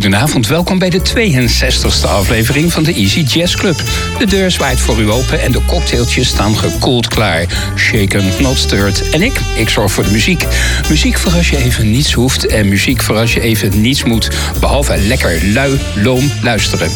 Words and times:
Goedenavond, 0.00 0.46
welkom 0.46 0.78
bij 0.78 0.90
de 0.90 1.00
62e 1.00 2.08
aflevering 2.08 2.72
van 2.72 2.82
de 2.82 2.94
Easy 2.94 3.20
Jazz 3.20 3.54
Club. 3.54 3.82
De 4.18 4.26
deur 4.26 4.50
zwaait 4.50 4.80
voor 4.80 5.00
u 5.00 5.10
open 5.10 5.40
en 5.42 5.52
de 5.52 5.64
cocktailtjes 5.66 6.28
staan 6.28 6.56
gekoeld 6.56 7.08
klaar. 7.08 7.46
Shaken, 7.76 8.24
not 8.38 8.58
stirred. 8.58 9.10
En 9.10 9.22
ik, 9.22 9.40
ik 9.54 9.68
zorg 9.68 9.92
voor 9.92 10.04
de 10.04 10.10
muziek. 10.10 10.44
Muziek 10.88 11.18
voor 11.18 11.32
als 11.32 11.50
je 11.50 11.56
even 11.56 11.90
niets 11.90 12.12
hoeft 12.12 12.46
en 12.46 12.68
muziek 12.68 13.02
voor 13.02 13.16
als 13.16 13.34
je 13.34 13.40
even 13.40 13.80
niets 13.80 14.04
moet. 14.04 14.30
Behalve 14.60 14.96
lekker 14.96 15.52
lui, 15.52 15.80
loom 15.94 16.30
luisteren. 16.42 16.88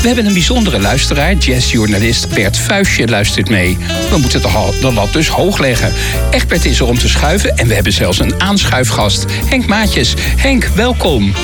We 0.00 0.06
hebben 0.06 0.26
een 0.26 0.32
bijzondere 0.32 0.80
luisteraar, 0.80 1.34
jazzjournalist 1.34 2.28
Bert 2.28 2.58
Vuistje 2.58 3.08
luistert 3.08 3.48
mee. 3.48 3.78
We 4.10 4.18
moeten 4.18 4.42
de 4.42 4.92
lat 4.92 5.12
dus 5.12 5.28
hoog 5.28 5.58
leggen. 5.58 5.92
Egbert 6.30 6.64
is 6.64 6.80
er 6.80 6.86
om 6.86 6.98
te 6.98 7.08
schuiven 7.08 7.56
en 7.56 7.66
we 7.68 7.74
hebben 7.74 7.92
zelfs 7.92 8.18
een 8.18 8.40
aanschuifgast. 8.40 9.24
Henk 9.46 9.66
Maatjes. 9.66 10.14
Henk, 10.36 10.64
welkom. 10.74 11.34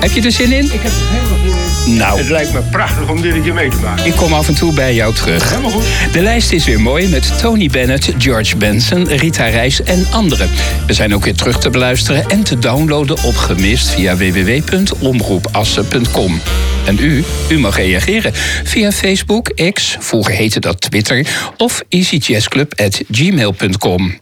Heb 0.00 0.10
je 0.10 0.22
er 0.22 0.32
zin 0.32 0.52
in? 0.52 0.64
Ik 0.64 0.80
heb 0.80 0.92
er 0.92 0.98
helemaal 1.10 1.38
zin 1.84 1.92
in. 1.92 1.96
Nou. 1.96 2.18
Het 2.18 2.28
lijkt 2.28 2.52
me 2.52 2.60
prachtig 2.60 3.10
om 3.10 3.22
dit 3.22 3.34
een 3.34 3.42
keer 3.42 3.54
mee 3.54 3.70
te 3.70 3.76
maken. 3.76 4.06
Ik 4.06 4.12
kom 4.12 4.32
af 4.32 4.48
en 4.48 4.54
toe 4.54 4.72
bij 4.72 4.94
jou 4.94 5.14
terug. 5.14 5.50
Helemaal 5.50 5.70
goed. 5.70 5.84
De 6.12 6.22
lijst 6.22 6.52
is 6.52 6.64
weer 6.64 6.80
mooi 6.80 7.08
met 7.08 7.38
Tony 7.38 7.68
Bennett, 7.68 8.12
George 8.18 8.56
Benson, 8.56 9.08
Rita 9.08 9.48
Reis 9.48 9.82
en 9.82 10.06
anderen. 10.10 10.50
We 10.86 10.92
zijn 10.92 11.14
ook 11.14 11.24
weer 11.24 11.34
terug 11.34 11.58
te 11.58 11.70
beluisteren 11.70 12.28
en 12.28 12.42
te 12.42 12.58
downloaden 12.58 13.22
op 13.22 13.36
gemist 13.36 13.90
via 13.90 14.16
www.omroepassen.com. 14.16 16.40
En 16.86 16.98
u, 17.00 17.24
u 17.48 17.58
mag 17.58 17.76
reageren 17.76 18.32
via 18.64 18.92
Facebook, 18.92 19.52
X, 19.72 19.96
vroeger 20.00 20.34
heette 20.34 20.60
dat 20.60 20.80
Twitter, 20.80 21.26
of 21.56 21.82
easyjazzclub.gmail.com. 21.88 24.18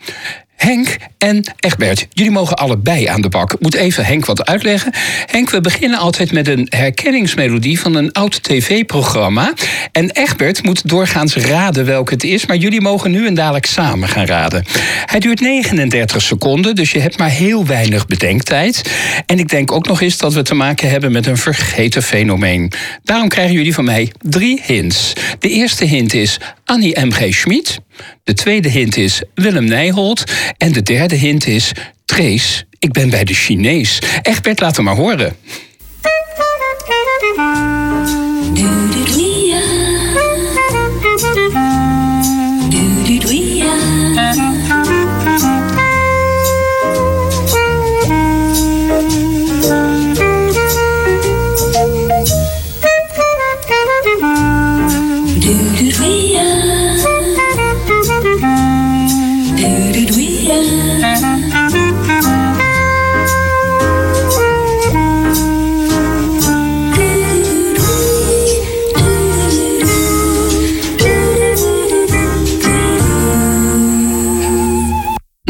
Henk 0.56 0.96
en 1.26 1.54
Egbert, 1.56 2.06
jullie 2.10 2.32
mogen 2.32 2.56
allebei 2.56 3.06
aan 3.06 3.20
de 3.20 3.28
bak. 3.28 3.56
Moet 3.60 3.74
even 3.74 4.04
Henk 4.04 4.24
wat 4.24 4.46
uitleggen. 4.46 4.92
Henk, 5.26 5.50
we 5.50 5.60
beginnen 5.60 5.98
altijd 5.98 6.32
met 6.32 6.48
een 6.48 6.66
herkenningsmelodie 6.70 7.80
van 7.80 7.94
een 7.94 8.12
oud 8.12 8.42
tv-programma. 8.42 9.52
En 9.92 10.10
Egbert 10.10 10.62
moet 10.62 10.88
doorgaans 10.88 11.36
raden 11.36 11.84
welke 11.84 12.12
het 12.12 12.24
is, 12.24 12.46
maar 12.46 12.56
jullie 12.56 12.80
mogen 12.80 13.10
nu 13.10 13.26
en 13.26 13.34
dadelijk 13.34 13.66
samen 13.66 14.08
gaan 14.08 14.26
raden. 14.26 14.64
Hij 15.06 15.20
duurt 15.20 15.40
39 15.40 16.22
seconden, 16.22 16.74
dus 16.74 16.90
je 16.90 17.00
hebt 17.00 17.18
maar 17.18 17.30
heel 17.30 17.66
weinig 17.66 18.06
bedenktijd. 18.06 18.90
En 19.26 19.38
ik 19.38 19.48
denk 19.48 19.72
ook 19.72 19.86
nog 19.86 20.00
eens 20.00 20.18
dat 20.18 20.34
we 20.34 20.42
te 20.42 20.54
maken 20.54 20.90
hebben 20.90 21.12
met 21.12 21.26
een 21.26 21.36
vergeten 21.36 22.02
fenomeen. 22.02 22.72
Daarom 23.02 23.28
krijgen 23.28 23.54
jullie 23.54 23.74
van 23.74 23.84
mij 23.84 24.12
drie 24.20 24.60
hints. 24.64 25.12
De 25.38 25.48
eerste 25.48 25.84
hint 25.84 26.14
is 26.14 26.40
Annie 26.64 27.00
M.G. 27.00 27.34
Schmid. 27.34 27.78
De 28.24 28.34
tweede 28.34 28.68
hint 28.68 28.96
is 28.96 29.22
Willem 29.34 29.64
Nijholt. 29.64 30.24
En 30.58 30.72
de 30.72 30.82
derde 30.82 31.15
hint 31.16 31.46
is 31.46 31.72
Trace, 32.04 32.64
ik 32.78 32.92
ben 32.92 33.10
bij 33.10 33.24
de 33.24 33.34
Chinees. 33.34 33.98
Egbert, 34.22 34.60
laat 34.60 34.76
hem 34.76 34.84
maar 34.84 34.96
horen. 34.96 35.36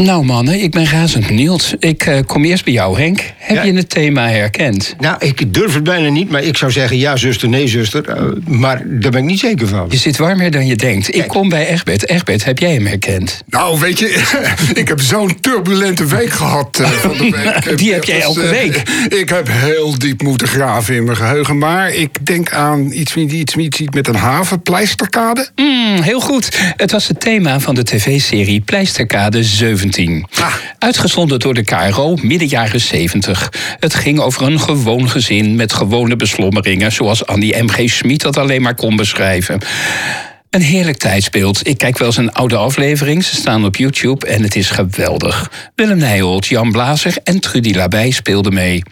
Nou 0.03 0.25
mannen, 0.25 0.61
ik 0.61 0.71
ben 0.71 0.85
razend 0.85 1.27
benieuwd. 1.27 1.75
Ik 1.79 2.05
uh, 2.05 2.19
kom 2.25 2.43
eerst 2.43 2.63
bij 2.63 2.73
jou, 2.73 2.99
Henk. 2.99 3.33
Heb 3.47 3.55
Ja. 3.57 3.63
je 3.63 3.73
het 3.73 3.89
thema 3.89 4.29
herkend? 4.29 4.95
Nou, 4.99 5.15
ik 5.19 5.53
durf 5.53 5.73
het 5.73 5.83
bijna 5.83 6.09
niet, 6.09 6.29
maar 6.29 6.43
ik 6.43 6.57
zou 6.57 6.71
zeggen 6.71 6.97
ja, 6.97 7.15
zuster, 7.15 7.49
nee, 7.49 7.67
zuster. 7.67 8.09
Eh, 8.09 8.23
maar 8.45 8.81
daar 8.85 9.11
ben 9.11 9.19
ik 9.21 9.25
niet 9.25 9.39
zeker 9.39 9.67
van. 9.67 9.85
Je 9.89 9.97
zit 9.97 10.17
warmer 10.17 10.51
dan 10.51 10.67
je 10.67 10.75
denkt. 10.75 11.15
Ik 11.15 11.27
kom 11.27 11.49
bij 11.49 11.67
Egbert. 11.67 12.09
Egbert, 12.09 12.43
heb 12.43 12.59
jij 12.59 12.73
hem 12.73 12.85
herkend? 12.85 13.43
Nou, 13.49 13.79
weet 13.79 13.99
je, 13.99 14.23
ik 14.73 14.87
heb 14.87 15.01
zo'n 15.01 15.39
turbulente 15.41 16.05
week 16.05 16.29
gehad 16.29 16.79
eh, 16.79 16.89
van 16.89 17.17
de 17.17 17.29
week. 17.29 17.77
Die 17.79 17.93
heb 17.93 18.03
jij 18.03 18.21
elke 18.21 18.41
eh, 18.41 18.49
week. 18.49 18.81
Ik 19.19 19.29
heb 19.29 19.47
heel 19.51 19.97
diep 19.97 20.21
moeten 20.21 20.47
graven 20.47 20.95
in 20.95 21.03
mijn 21.03 21.17
geheugen. 21.17 21.57
Maar 21.57 21.93
ik 21.93 22.25
denk 22.25 22.53
aan 22.53 22.91
iets, 22.91 23.15
met- 23.15 23.31
iets, 23.31 23.55
iets, 23.55 23.79
iets 23.79 23.95
met 23.95 24.07
een 24.07 24.15
haven, 24.15 24.61
pleisterkade. 24.61 25.49
Mm, 25.55 26.01
heel 26.01 26.19
goed. 26.19 26.57
Het 26.75 26.91
was 26.91 27.07
het 27.07 27.19
thema 27.19 27.59
van 27.59 27.75
de 27.75 27.83
tv-serie 27.83 28.59
Pleisterkade 28.61 29.43
17. 29.43 30.25
Ah. 30.39 30.53
Uitgezonden 30.79 31.39
door 31.39 31.53
de 31.53 31.63
KRO 31.63 32.15
midden 32.21 32.47
jaren 32.47 32.81
70. 32.81 33.36
Het 33.79 33.95
ging 33.95 34.19
over 34.19 34.41
een 34.41 34.59
gewoon 34.59 35.09
gezin 35.09 35.55
met 35.55 35.73
gewone 35.73 36.15
beslommeringen... 36.15 36.91
zoals 36.91 37.25
Andy 37.25 37.53
M.G. 37.61 37.89
Schmid 37.89 38.21
dat 38.21 38.37
alleen 38.37 38.61
maar 38.61 38.75
kon 38.75 38.95
beschrijven. 38.95 39.59
Een 40.49 40.61
heerlijk 40.61 40.97
tijdsbeeld. 40.97 41.67
Ik 41.67 41.77
kijk 41.77 41.97
wel 41.97 42.07
eens 42.07 42.17
een 42.17 42.33
oude 42.33 42.55
aflevering. 42.55 43.23
Ze 43.23 43.35
staan 43.35 43.65
op 43.65 43.75
YouTube 43.75 44.27
en 44.27 44.43
het 44.43 44.55
is 44.55 44.69
geweldig. 44.69 45.51
Willem 45.75 45.97
Nijholt, 45.97 46.47
Jan 46.47 46.71
Blazer 46.71 47.17
en 47.23 47.39
Trudy 47.39 47.73
Labij 47.73 48.11
speelden 48.11 48.53
mee. 48.53 48.83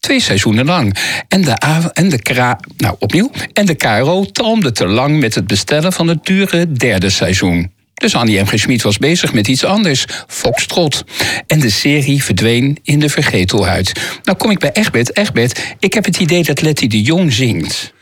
Twee 0.00 0.20
seizoenen 0.20 0.64
lang. 0.64 0.96
En 1.28 1.42
de, 1.42 1.50
en 1.92 2.08
de, 2.08 2.56
nou, 2.76 2.96
opnieuw. 2.98 3.30
En 3.52 3.66
de 3.66 3.74
KRO 3.74 4.24
talmde 4.24 4.72
te 4.72 4.86
lang 4.86 5.20
met 5.20 5.34
het 5.34 5.46
bestellen 5.46 5.92
van 5.92 6.08
het 6.08 6.26
dure 6.26 6.72
derde 6.72 7.10
seizoen. 7.10 7.72
Dus 7.94 8.14
Annie 8.14 8.40
M. 8.40 8.46
G. 8.46 8.58
Schmid 8.58 8.82
was 8.82 8.98
bezig 8.98 9.32
met 9.32 9.48
iets 9.48 9.64
anders, 9.64 10.04
Foxtrot. 10.26 11.04
En 11.46 11.60
de 11.60 11.70
serie 11.70 12.22
verdween 12.22 12.78
in 12.82 12.98
de 12.98 13.08
vergetelhuid. 13.08 13.92
Nou 14.22 14.38
kom 14.38 14.50
ik 14.50 14.58
bij 14.58 14.72
Egbert. 14.72 15.16
Egbert, 15.16 15.76
ik 15.78 15.94
heb 15.94 16.04
het 16.04 16.18
idee 16.18 16.42
dat 16.42 16.60
Letty 16.60 16.86
de 16.86 17.02
Jong 17.02 17.32
zingt. 17.32 17.93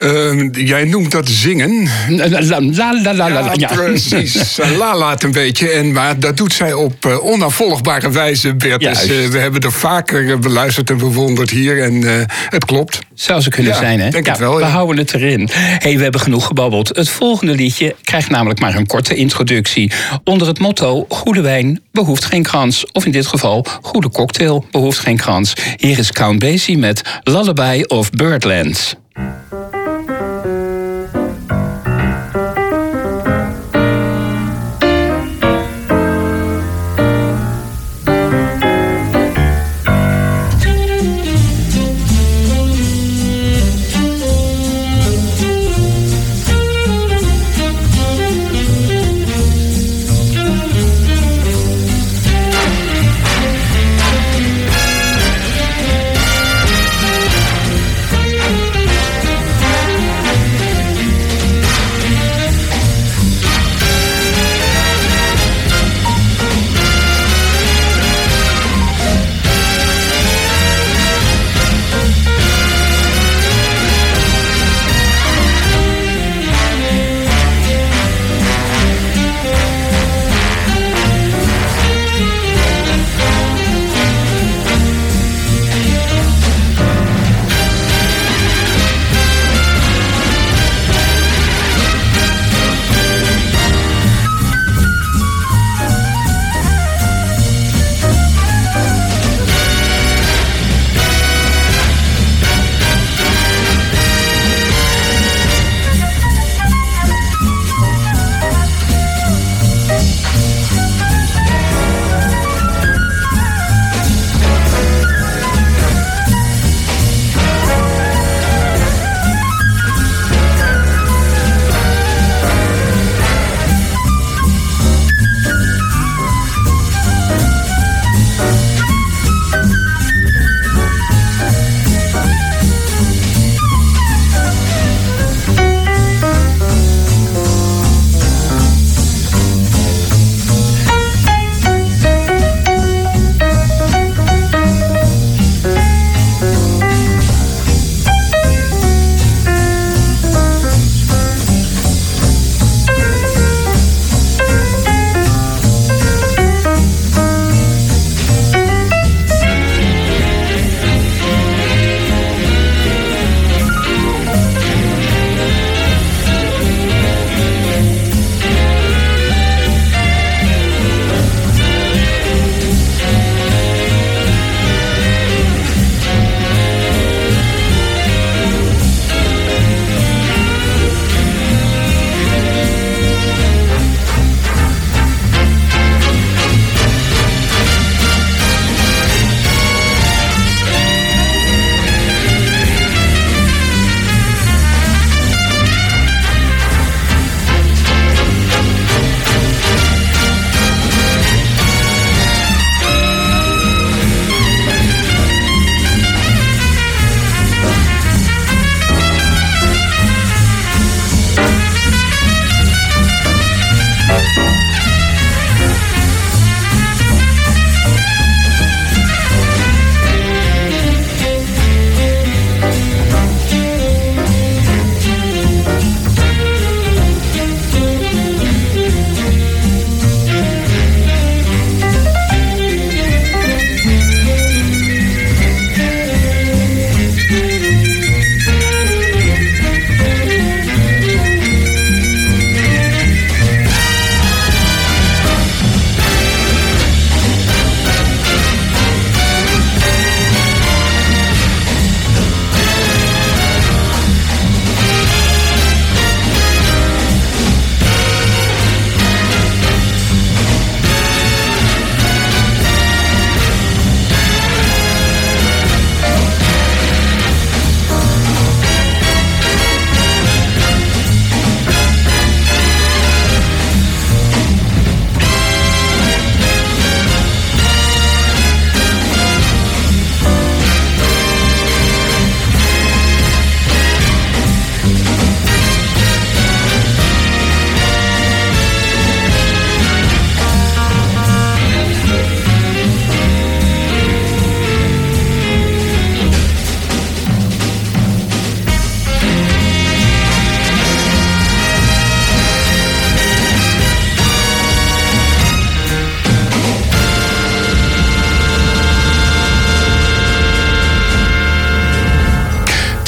Ehm, 0.00 0.48
jij 0.52 0.84
noemt 0.84 1.10
dat 1.10 1.28
zingen. 1.28 1.88
La 2.08 2.28
la 2.40 3.14
la 3.14 3.30
la. 3.30 3.52
Ja, 3.54 3.68
precies. 3.68 4.58
La 4.78 4.96
laat 4.96 5.22
een 5.22 5.32
beetje. 5.32 5.68
En, 5.68 5.92
maar 5.92 6.20
dat 6.20 6.36
doet 6.36 6.52
zij 6.52 6.72
op 6.72 7.06
eh, 7.06 7.24
onafvolgbare 7.24 8.10
wijze, 8.10 8.54
Bert. 8.54 8.80
Dus, 8.80 9.02
eh, 9.02 9.26
we 9.26 9.38
hebben 9.38 9.60
er 9.60 9.72
vaker 9.72 10.30
eh, 10.30 10.38
beluisterd 10.38 10.90
en 10.90 10.98
bewonderd 10.98 11.50
hier. 11.50 11.82
En 11.82 12.04
eh, 12.04 12.26
het 12.48 12.64
klopt. 12.64 12.98
Zou 13.14 13.40
ze 13.40 13.50
kunnen 13.50 13.74
zijn, 13.74 14.00
hè? 14.00 14.10
denk 14.10 14.26
het 14.26 14.38
wel, 14.38 14.56
We 14.56 14.64
houden 14.64 14.96
het 14.96 15.14
erin. 15.14 15.48
hey, 15.52 15.96
we 15.96 16.02
hebben 16.02 16.20
genoeg 16.20 16.46
gebabbeld. 16.46 16.96
Het 16.96 17.08
volgende 17.08 17.54
liedje 17.54 17.94
krijgt 18.02 18.30
namelijk 18.30 18.60
maar 18.60 18.74
een 18.74 18.86
korte 18.86 19.14
introductie. 19.14 19.92
Onder 20.24 20.46
het 20.46 20.58
motto: 20.58 21.06
Goede 21.08 21.40
wijn 21.40 21.80
behoeft 21.92 22.24
geen 22.24 22.42
krans. 22.42 22.84
Of 22.92 23.04
in 23.04 23.12
dit 23.12 23.26
geval: 23.26 23.66
Goede 23.82 24.10
cocktail 24.10 24.66
behoeft 24.70 24.98
geen 24.98 25.16
krans. 25.16 25.52
Hier 25.76 25.98
is 25.98 26.12
Count 26.12 26.38
Basie 26.38 26.78
met 26.78 27.02
Lullaby 27.22 27.82
of 27.86 28.10
Birdlands. 28.10 28.94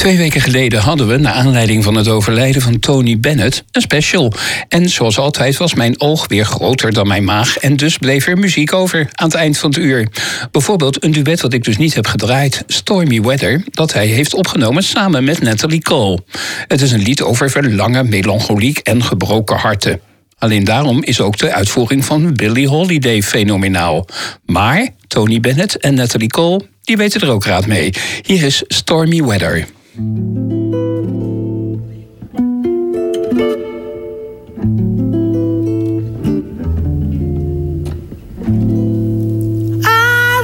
Twee 0.02 0.16
weken 0.16 0.40
geleden 0.40 0.80
hadden 0.80 1.06
we, 1.06 1.16
naar 1.16 1.32
aanleiding 1.32 1.84
van 1.84 1.94
het 1.94 2.08
overlijden 2.08 2.62
van 2.62 2.78
Tony 2.78 3.18
Bennett, 3.18 3.64
een 3.70 3.80
special. 3.80 4.32
En 4.68 4.88
zoals 4.88 5.18
altijd 5.18 5.56
was 5.56 5.74
mijn 5.74 6.00
oog 6.00 6.28
weer 6.28 6.44
groter 6.44 6.92
dan 6.92 7.06
mijn 7.06 7.24
maag. 7.24 7.58
En 7.58 7.76
dus 7.76 7.98
bleef 7.98 8.26
er 8.26 8.38
muziek 8.38 8.72
over 8.72 9.08
aan 9.12 9.26
het 9.26 9.36
eind 9.36 9.58
van 9.58 9.70
het 9.70 9.78
uur. 9.78 10.08
Bijvoorbeeld 10.50 11.04
een 11.04 11.12
duet 11.12 11.40
wat 11.40 11.52
ik 11.52 11.64
dus 11.64 11.76
niet 11.76 11.94
heb 11.94 12.06
gedraaid, 12.06 12.64
Stormy 12.66 13.20
Weather, 13.20 13.62
dat 13.70 13.92
hij 13.92 14.06
heeft 14.06 14.34
opgenomen 14.34 14.82
samen 14.82 15.24
met 15.24 15.42
Natalie 15.42 15.82
Cole. 15.82 16.18
Het 16.66 16.80
is 16.80 16.92
een 16.92 17.02
lied 17.02 17.22
over 17.22 17.50
verlangen, 17.50 18.08
melancholiek 18.08 18.78
en 18.78 19.02
gebroken 19.02 19.56
harten. 19.56 20.00
Alleen 20.38 20.64
daarom 20.64 21.02
is 21.02 21.20
ook 21.20 21.38
de 21.38 21.52
uitvoering 21.52 22.04
van 22.04 22.34
Billie 22.34 22.68
Holiday 22.68 23.22
fenomenaal. 23.22 24.06
Maar 24.44 24.88
Tony 25.06 25.40
Bennett 25.40 25.78
en 25.78 25.94
Natalie 25.94 26.28
Cole, 26.28 26.66
die 26.82 26.96
weten 26.96 27.20
er 27.20 27.30
ook 27.30 27.44
raad 27.44 27.66
mee. 27.66 27.92
Hier 28.22 28.42
is 28.42 28.62
Stormy 28.66 29.22
Weather. 29.22 29.66
I 29.94 29.98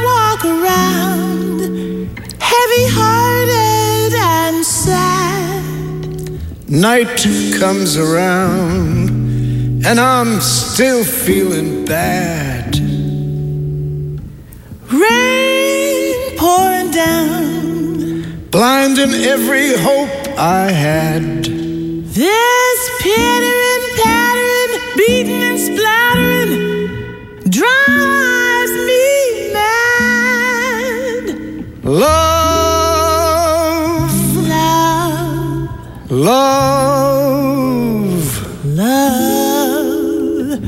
walk 0.04 0.44
around 0.44 1.60
heavy 2.38 2.88
hearted 2.90 4.12
and 4.20 4.66
sad. 4.66 5.64
Night 6.68 7.24
comes 7.58 7.96
around 7.96 9.08
and 9.86 9.98
I'm 9.98 10.42
still 10.42 11.04
feeling 11.04 11.86
bad. 11.86 12.78
Rain 14.92 16.36
pouring 16.36 16.90
down. 16.90 17.67
Blinding 18.50 19.12
every 19.12 19.76
hope 19.76 20.08
I 20.38 20.70
had. 20.70 21.44
This 21.44 22.90
pittering, 23.02 23.82
pattering, 24.02 24.72
beating 24.96 25.42
and 25.42 25.60
splattering 25.60 27.44
drives 27.50 28.72
me 28.88 29.52
mad. 29.52 31.24
Love, 31.84 33.28
Love, 34.48 36.10
love, 36.10 37.44
love. 38.64 40.60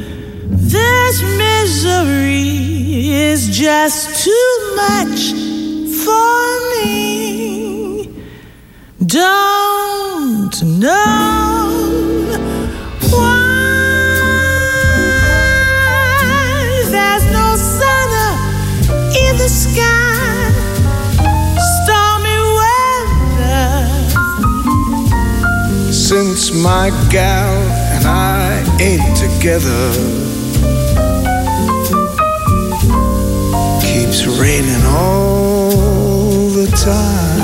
This 0.50 1.22
misery 1.22 2.50
is 3.10 3.49
just 3.49 4.22
too 4.22 4.75
much 4.76 5.32
for 6.04 6.44
me. 6.84 7.29
Don't 9.12 10.62
know 10.62 12.30
why 13.10 13.40
there's 16.92 17.24
no 17.32 17.56
sun 17.56 18.10
up 18.28 18.38
in 19.16 19.36
the 19.36 19.48
sky. 19.48 20.52
Stormy 21.82 22.38
weather. 23.40 23.90
since 25.90 26.52
my 26.52 26.90
gal 27.10 27.52
and 27.96 28.06
I 28.06 28.62
ain't 28.80 29.16
together. 29.16 29.92
Keeps 33.82 34.24
raining 34.38 34.84
all 34.86 36.50
the 36.50 36.68
time. 36.76 37.39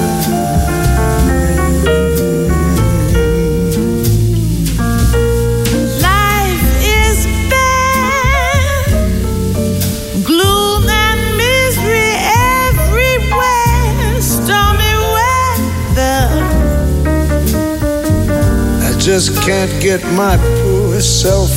Just 19.18 19.32
can't 19.46 19.73
get 19.80 20.04
my 20.12 20.37
poor 20.61 21.00
self 21.00 21.50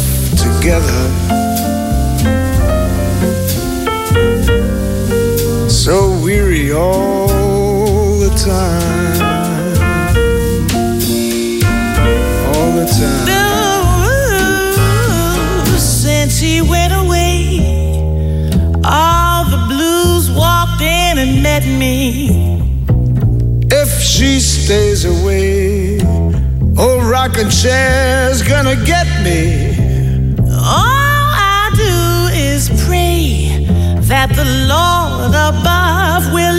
together. 0.45 1.01
So 5.67 6.17
weary 6.23 6.71
all 6.71 7.27
the 8.25 8.29
time. 8.53 9.21
All 12.47 12.71
the 12.79 12.85
time. 12.99 13.27
Ooh, 15.67 15.77
since 15.77 16.39
he 16.39 16.61
went 16.61 16.93
away, 16.93 17.59
all 18.85 19.43
the 19.55 19.61
blues 19.67 20.31
walked 20.31 20.81
in 20.81 21.17
and 21.23 21.43
met 21.43 21.65
me. 21.65 21.89
If 23.69 24.01
she 24.01 24.39
stays 24.39 25.03
away, 25.03 25.58
old 26.79 27.03
rocking 27.03 27.49
chair's 27.49 28.41
gonna 28.41 28.75
get 28.85 29.05
me. 29.23 29.75
All 30.49 31.29
I 31.35 31.69
do 31.75 32.33
is 32.33 32.69
pray 32.85 33.65
that 34.11 34.29
the 34.29 34.45
Lord 34.73 35.33
above 35.35 36.33
will 36.33 36.57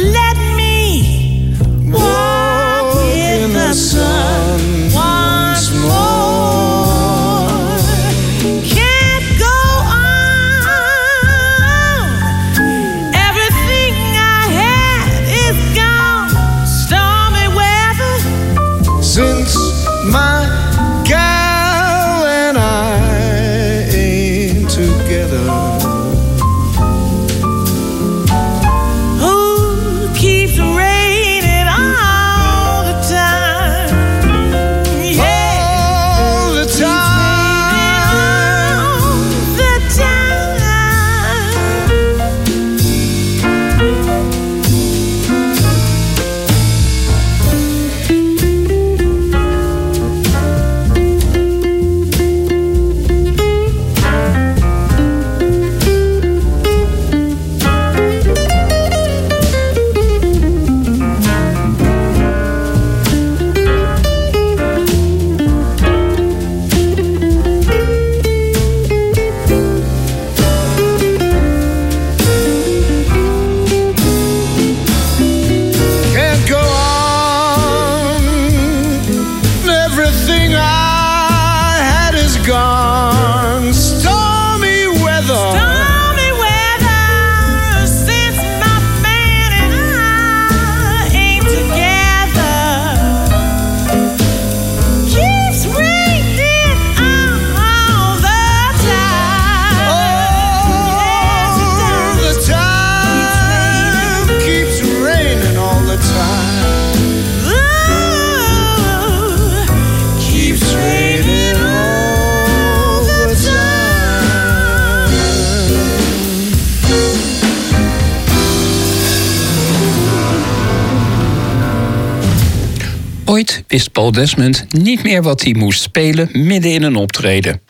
Desmond 124.13 124.67
niet 124.71 125.03
meer 125.03 125.23
wat 125.23 125.43
hij 125.43 125.55
moest 125.55 125.83
spelen 125.83 126.29
midden 126.33 126.73
in 126.73 126.83
een 126.83 126.97
optreden. 126.97 127.61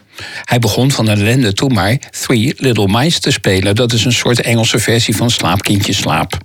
Hij 0.44 0.58
begon 0.58 0.90
van 0.90 1.08
ellende 1.08 1.52
toe 1.52 1.72
maar 1.72 1.98
Three 2.20 2.54
Little 2.56 2.88
Mice 2.88 3.20
te 3.20 3.30
spelen. 3.30 3.74
Dat 3.74 3.92
is 3.92 4.04
een 4.04 4.12
soort 4.12 4.40
Engelse 4.40 4.78
versie 4.78 5.16
van 5.16 5.30
Slaapkindje 5.30 5.92
Slaap. 5.92 6.38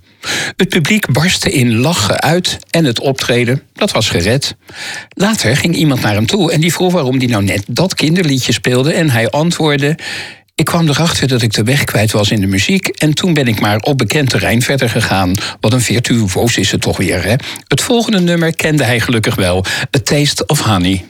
Het 0.56 0.68
publiek 0.68 1.12
barstte 1.12 1.50
in 1.50 1.76
lachen 1.76 2.20
uit 2.20 2.58
en 2.70 2.84
het 2.84 3.00
optreden, 3.00 3.62
dat 3.72 3.92
was 3.92 4.08
gered. 4.08 4.56
Later 5.08 5.56
ging 5.56 5.76
iemand 5.76 6.00
naar 6.00 6.14
hem 6.14 6.26
toe 6.26 6.52
en 6.52 6.60
die 6.60 6.72
vroeg 6.72 6.92
waarom 6.92 7.18
hij 7.18 7.26
nou 7.26 7.44
net 7.44 7.64
dat 7.68 7.94
kinderliedje 7.94 8.52
speelde. 8.52 8.92
En 8.92 9.10
hij 9.10 9.30
antwoordde: 9.30 9.98
ik 10.56 10.64
kwam 10.64 10.88
erachter 10.88 11.28
dat 11.28 11.42
ik 11.42 11.52
de 11.52 11.62
weg 11.62 11.84
kwijt 11.84 12.12
was 12.12 12.30
in 12.30 12.40
de 12.40 12.46
muziek. 12.46 12.88
En 12.88 13.14
toen 13.14 13.34
ben 13.34 13.46
ik 13.46 13.60
maar 13.60 13.78
op 13.78 13.98
bekend 13.98 14.30
terrein 14.30 14.62
verder 14.62 14.90
gegaan. 14.90 15.34
Wat 15.60 15.72
een 15.72 15.80
virtuoos 15.80 16.56
is 16.56 16.70
het 16.70 16.80
toch 16.80 16.96
weer, 16.96 17.24
hè? 17.24 17.34
Het 17.68 17.80
volgende 17.80 18.20
nummer 18.20 18.56
kende 18.56 18.84
hij 18.84 19.00
gelukkig 19.00 19.34
wel: 19.34 19.64
A 19.96 20.00
Taste 20.02 20.46
of 20.46 20.60
Honey. 20.60 21.04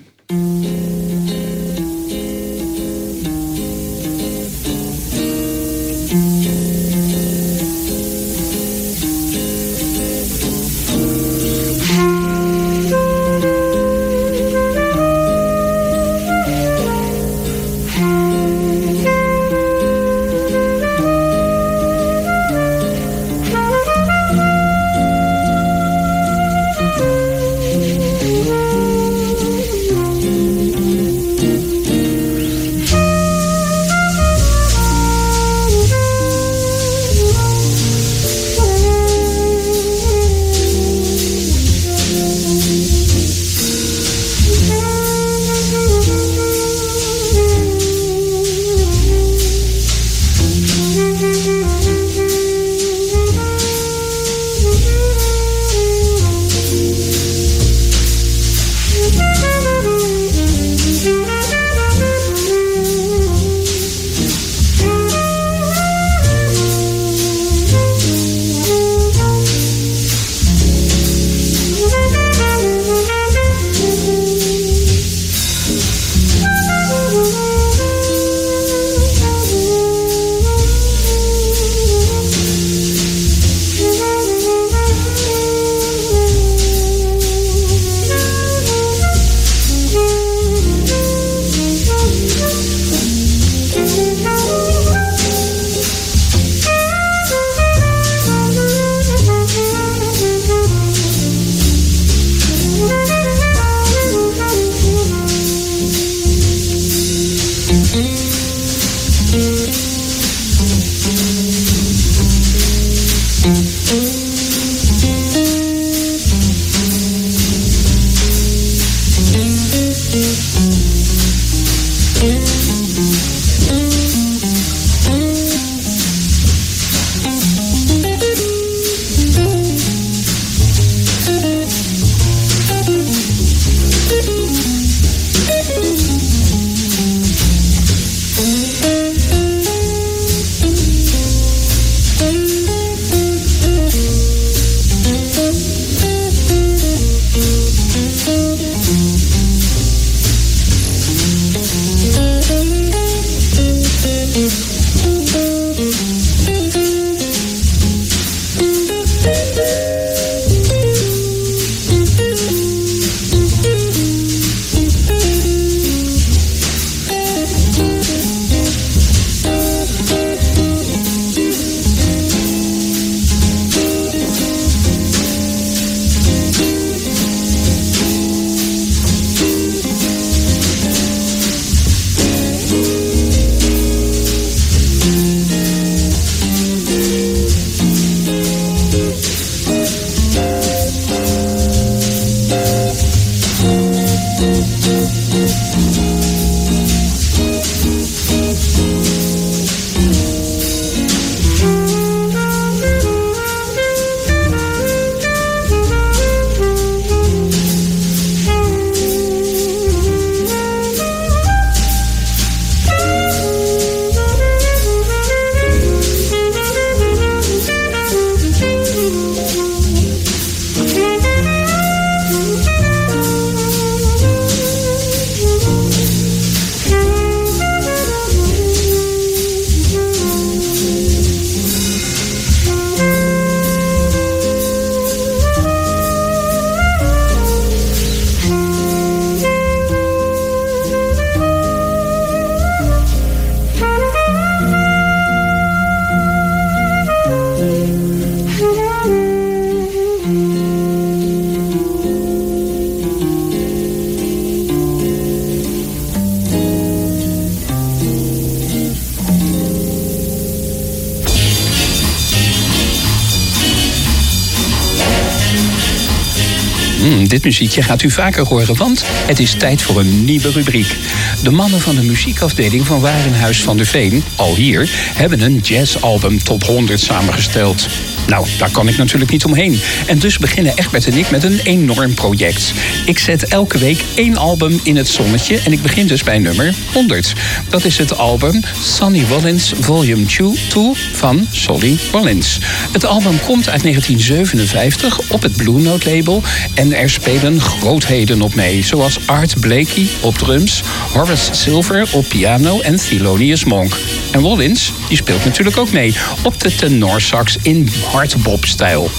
Dit 267.29 267.45
muziekje 267.45 267.83
gaat 267.83 268.03
u 268.03 268.11
vaker 268.11 268.47
horen, 268.47 268.77
want 268.77 269.05
het 269.27 269.39
is 269.39 269.55
tijd 269.55 269.83
voor 269.83 270.01
een 270.01 270.25
nieuwe 270.25 270.51
rubriek. 270.51 270.97
De 271.43 271.51
mannen 271.51 271.81
van 271.81 271.95
de 271.95 272.03
muziekafdeling 272.03 272.87
van 272.87 273.01
Warenhuis 273.01 273.63
van 273.63 273.77
der 273.77 273.87
Veen, 273.87 274.25
al 274.37 274.55
hier, 274.55 274.91
hebben 275.15 275.41
een 275.41 275.59
jazzalbum 275.59 276.43
top 276.43 276.65
100 276.65 277.01
samengesteld. 277.01 277.89
Nou, 278.27 278.47
daar 278.59 278.71
kan 278.71 278.89
ik 278.89 278.97
natuurlijk 278.97 279.31
niet 279.31 279.45
omheen. 279.45 279.81
En 280.07 280.19
dus 280.19 280.39
beginnen 280.39 280.77
Egbert 280.77 281.07
en 281.07 281.19
ik 281.19 281.31
met 281.31 281.45
een 281.45 281.61
enorm 281.63 282.15
project. 282.15 282.73
Ik 283.07 283.19
zet 283.19 283.49
elke 283.49 283.79
week 283.79 284.05
één 284.15 284.37
album 284.37 284.81
in 284.83 284.97
het 284.97 285.09
zonnetje 285.09 285.59
en 285.65 285.73
ik 285.73 285.83
begin 285.83 286.07
dus 286.07 286.23
bij 286.23 286.39
nummer 286.39 286.75
100. 286.93 287.33
Dat 287.69 287.85
is 287.85 287.99
het 287.99 288.17
album 288.17 288.61
Sonny 288.83 289.25
Rollins 289.29 289.73
Volume 289.81 290.25
2 290.27 290.93
van 291.13 291.47
Solly 291.51 291.99
Rollins. 292.13 292.59
Het 292.93 293.05
album 293.05 293.41
komt 293.41 293.69
uit 293.69 293.83
1957 293.83 295.21
op 295.29 295.43
het 295.43 295.57
Blue 295.57 295.81
Note 295.81 296.15
label 296.15 296.43
en 296.75 296.93
er 296.93 297.11
spelen 297.11 297.61
grootheden 297.61 298.43
op 298.43 298.55
mee, 298.55 298.85
zoals 298.85 299.19
Art 299.27 299.61
Blakey 299.61 300.07
op 300.21 300.39
drums, 300.39 300.83
Horace 301.13 301.55
Silver 301.55 302.09
op 302.13 302.29
piano 302.29 302.81
en 302.81 302.97
Thelonious 302.97 303.65
Monk. 303.65 303.97
En 304.37 304.43
Rollins 304.43 304.93
die 305.09 305.17
speelt 305.17 305.45
natuurlijk 305.45 305.77
ook 305.77 305.93
mee 305.93 306.15
op 306.43 306.61
de 306.61 306.75
tenorsax 306.75 307.57
in 307.63 307.89
hardbop-stijl. 308.13 309.11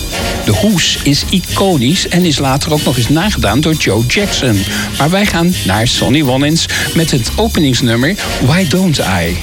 De 0.46 0.52
hoes 0.52 1.00
is 1.04 1.24
iconisch 1.30 2.08
en 2.08 2.26
is 2.26 2.40
later 2.40 2.72
ook 2.72 2.84
nog 2.84 2.98
eens 2.98 3.10
nagedaan 3.10 3.62
door 3.62 3.74
Joe 3.74 4.06
Jackson. 4.06 4.64
Maar 4.98 5.10
wij 5.10 5.26
gaan 5.26 5.54
naar 5.66 5.88
Sonny 5.88 6.22
Rollins 6.22 6.66
met 6.96 7.12
het 7.12 7.32
openingsnummer 7.36 8.16
Why 8.42 8.68
Don't 8.68 8.98
I? 8.98 9.38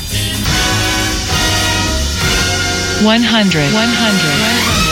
100. 3.03 3.31
100. 3.31 3.55
100. 3.73 4.84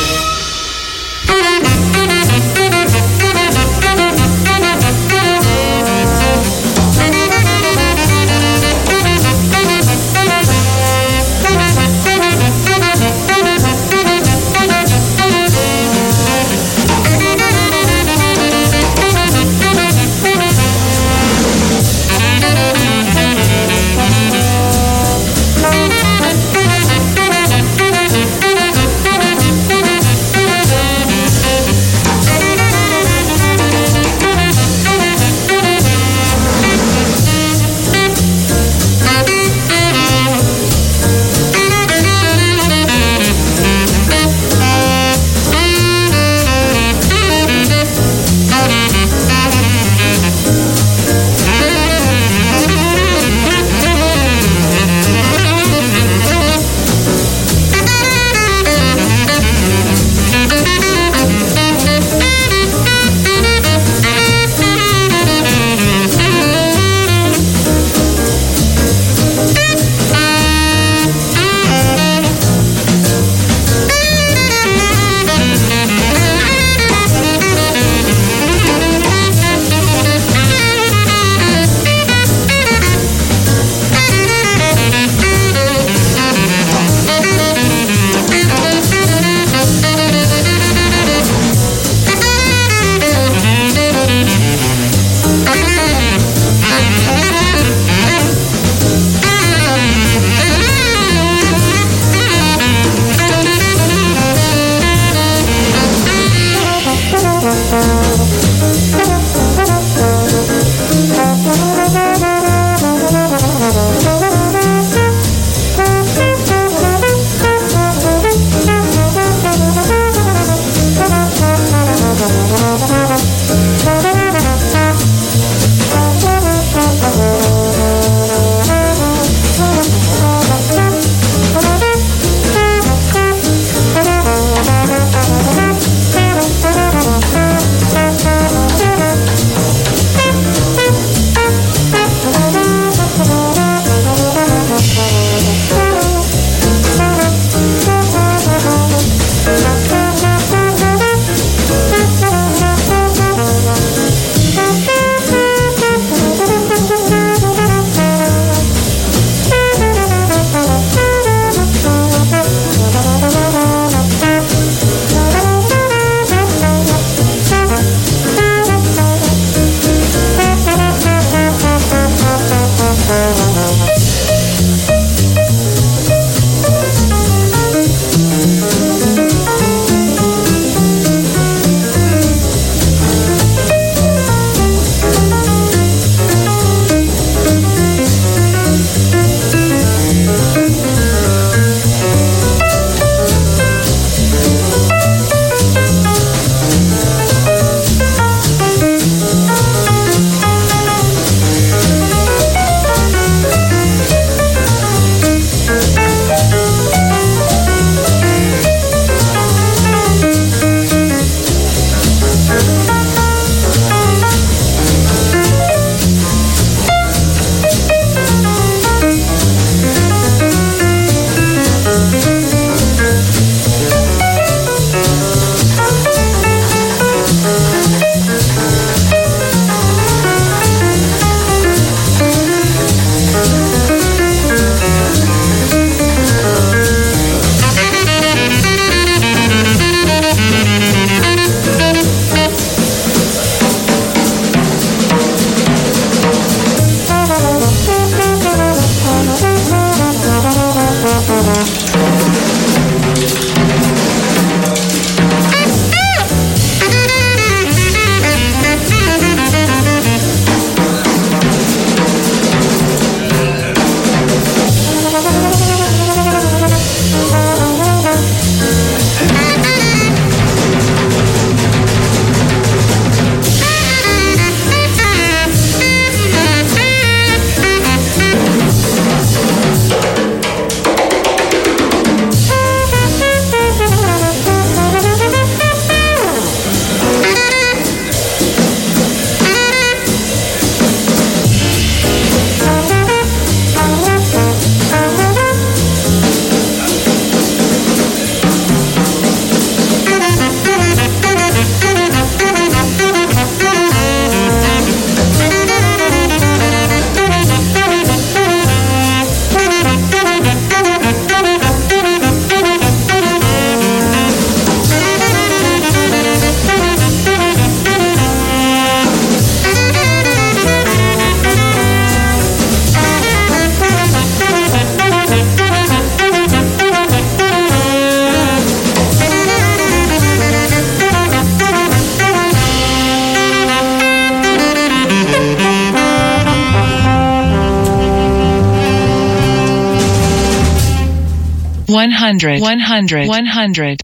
100. 341.93 343.27
100. 343.47 344.03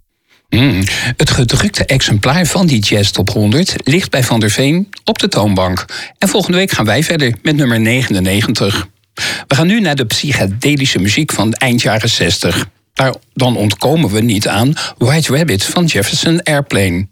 Mm. 0.48 0.82
Het 1.16 1.30
gedrukte 1.30 1.84
exemplaar 1.84 2.46
van 2.46 2.66
die 2.66 2.80
Jazz 2.80 3.10
Top 3.10 3.30
100 3.30 3.74
ligt 3.84 4.10
bij 4.10 4.24
Van 4.24 4.40
der 4.40 4.50
Veen 4.50 4.88
op 5.04 5.18
de 5.18 5.28
toonbank. 5.28 5.84
En 6.18 6.28
volgende 6.28 6.56
week 6.58 6.70
gaan 6.70 6.84
wij 6.84 7.02
verder 7.02 7.34
met 7.42 7.56
nummer 7.56 7.80
99. 7.80 8.88
We 9.46 9.54
gaan 9.54 9.66
nu 9.66 9.80
naar 9.80 9.96
de 9.96 10.04
psychedelische 10.04 10.98
muziek 10.98 11.32
van 11.32 11.52
eind 11.52 11.82
jaren 11.82 12.08
60. 12.08 12.68
Daar, 12.92 13.14
dan 13.38 13.56
ontkomen 13.56 14.10
we 14.10 14.20
niet 14.20 14.48
aan 14.48 14.72
White 14.98 15.36
Rabbit 15.36 15.64
van 15.64 15.84
Jefferson 15.84 16.42
Airplane. 16.42 17.06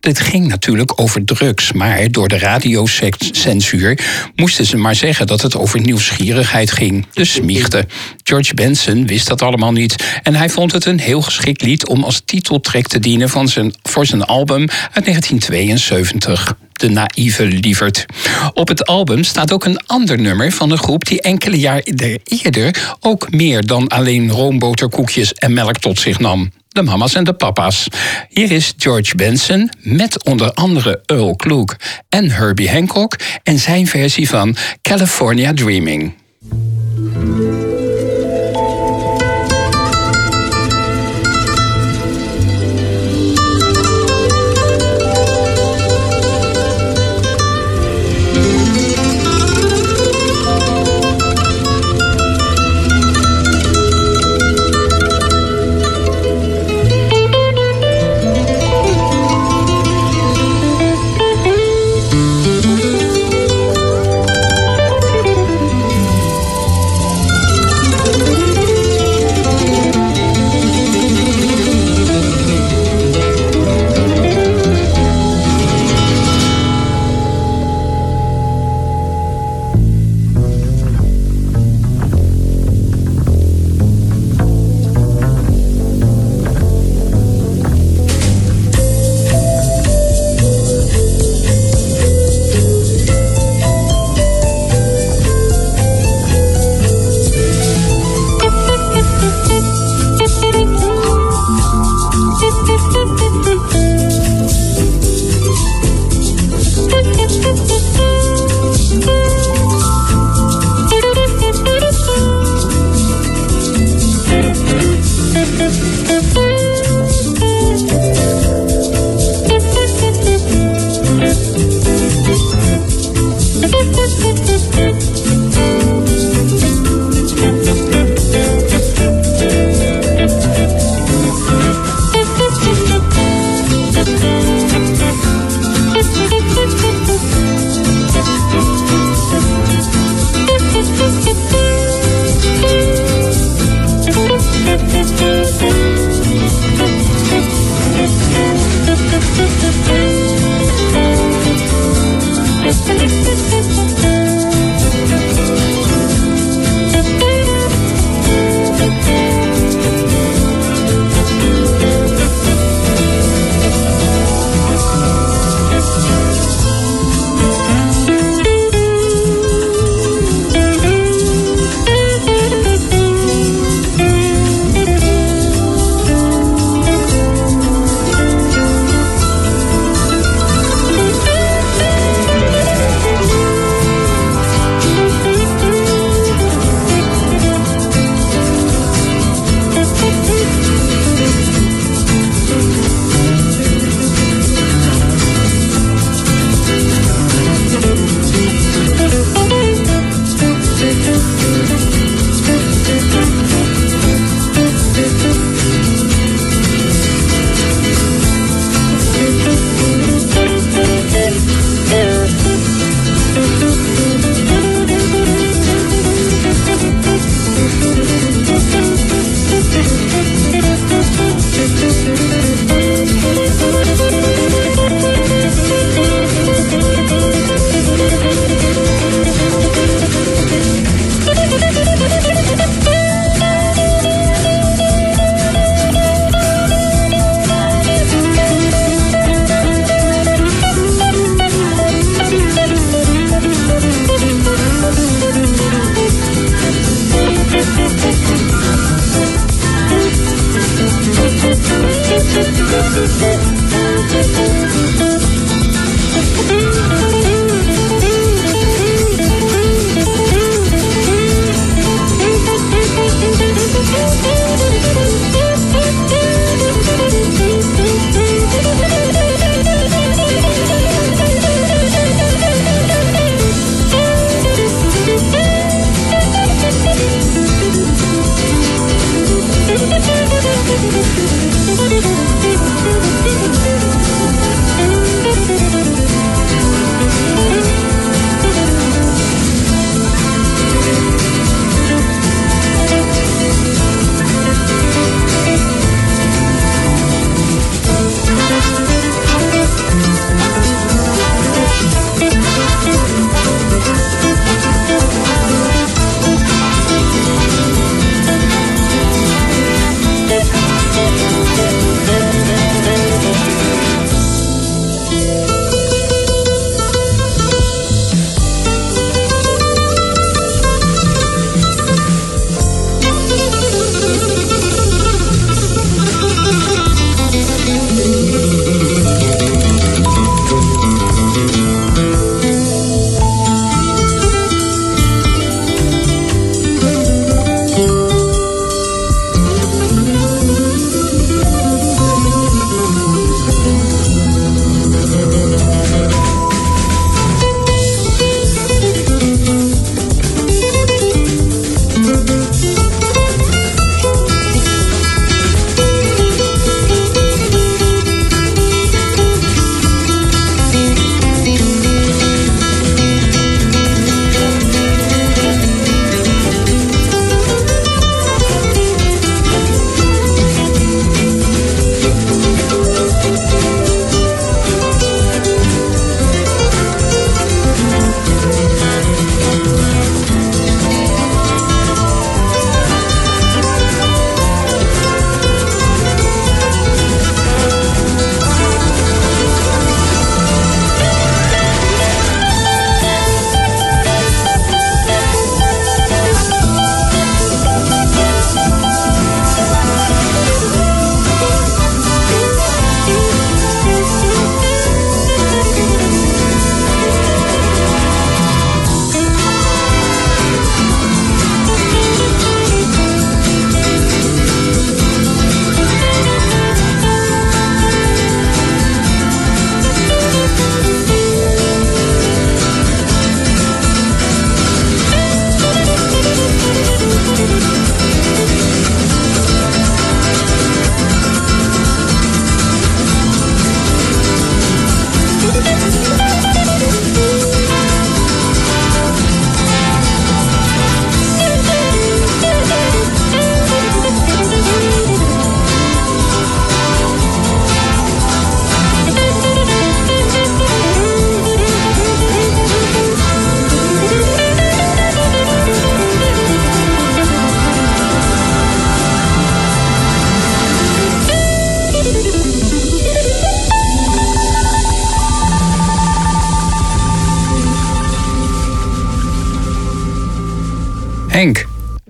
Dit 0.00 0.20
ging 0.20 0.46
natuurlijk 0.46 1.00
over 1.00 1.24
drugs, 1.24 1.72
maar 1.72 2.10
door 2.10 2.28
de 2.28 2.38
radiocensuur 2.38 3.98
moesten 4.34 4.64
ze 4.64 4.76
maar 4.76 4.94
zeggen 4.94 5.26
dat 5.26 5.42
het 5.42 5.56
over 5.56 5.80
nieuwsgierigheid 5.80 6.72
ging. 6.72 7.06
Dus 7.12 7.32
smiegde. 7.32 7.86
George 8.22 8.54
Benson 8.54 9.06
wist 9.06 9.28
dat 9.28 9.42
allemaal 9.42 9.72
niet 9.72 10.20
en 10.22 10.34
hij 10.34 10.48
vond 10.48 10.72
het 10.72 10.84
een 10.84 11.00
heel 11.00 11.22
geschikt 11.22 11.62
lied 11.62 11.88
om 11.88 12.04
als 12.04 12.22
titeltrack 12.24 12.86
te 12.86 12.98
dienen 12.98 13.28
van 13.28 13.48
zijn, 13.48 13.74
voor 13.82 14.06
zijn 14.06 14.24
album 14.24 14.68
uit 14.92 15.04
1972. 15.04 16.56
De 16.72 16.88
naïeve 16.88 17.44
lieverd. 17.44 18.06
Op 18.54 18.68
het 18.68 18.86
album 18.86 19.24
staat 19.24 19.52
ook 19.52 19.64
een 19.64 19.86
ander 19.86 20.20
nummer 20.20 20.52
van 20.52 20.70
een 20.70 20.78
groep 20.78 21.04
die 21.04 21.20
enkele 21.20 21.58
jaren 21.58 22.20
eerder 22.24 22.94
ook 23.00 23.32
meer 23.32 23.66
dan 23.66 23.88
alleen 23.88 24.30
roomboterkoekjes 24.30 25.32
en 25.32 25.52
melk 25.52 25.63
tot 25.72 25.98
zich 25.98 26.18
nam 26.18 26.50
de 26.68 26.82
mama's 26.82 27.14
en 27.14 27.24
de 27.24 27.32
papa's. 27.32 27.86
Hier 28.28 28.50
is 28.50 28.74
George 28.76 29.16
Benson 29.16 29.70
met 29.78 30.24
onder 30.24 30.52
andere 30.52 31.02
Earl 31.06 31.36
Klug 31.36 31.76
en 32.08 32.30
Herbie 32.30 32.70
Hancock 32.70 33.16
en 33.42 33.58
zijn 33.58 33.86
versie 33.86 34.28
van 34.28 34.56
California 34.82 35.52
Dreaming. 35.52 36.14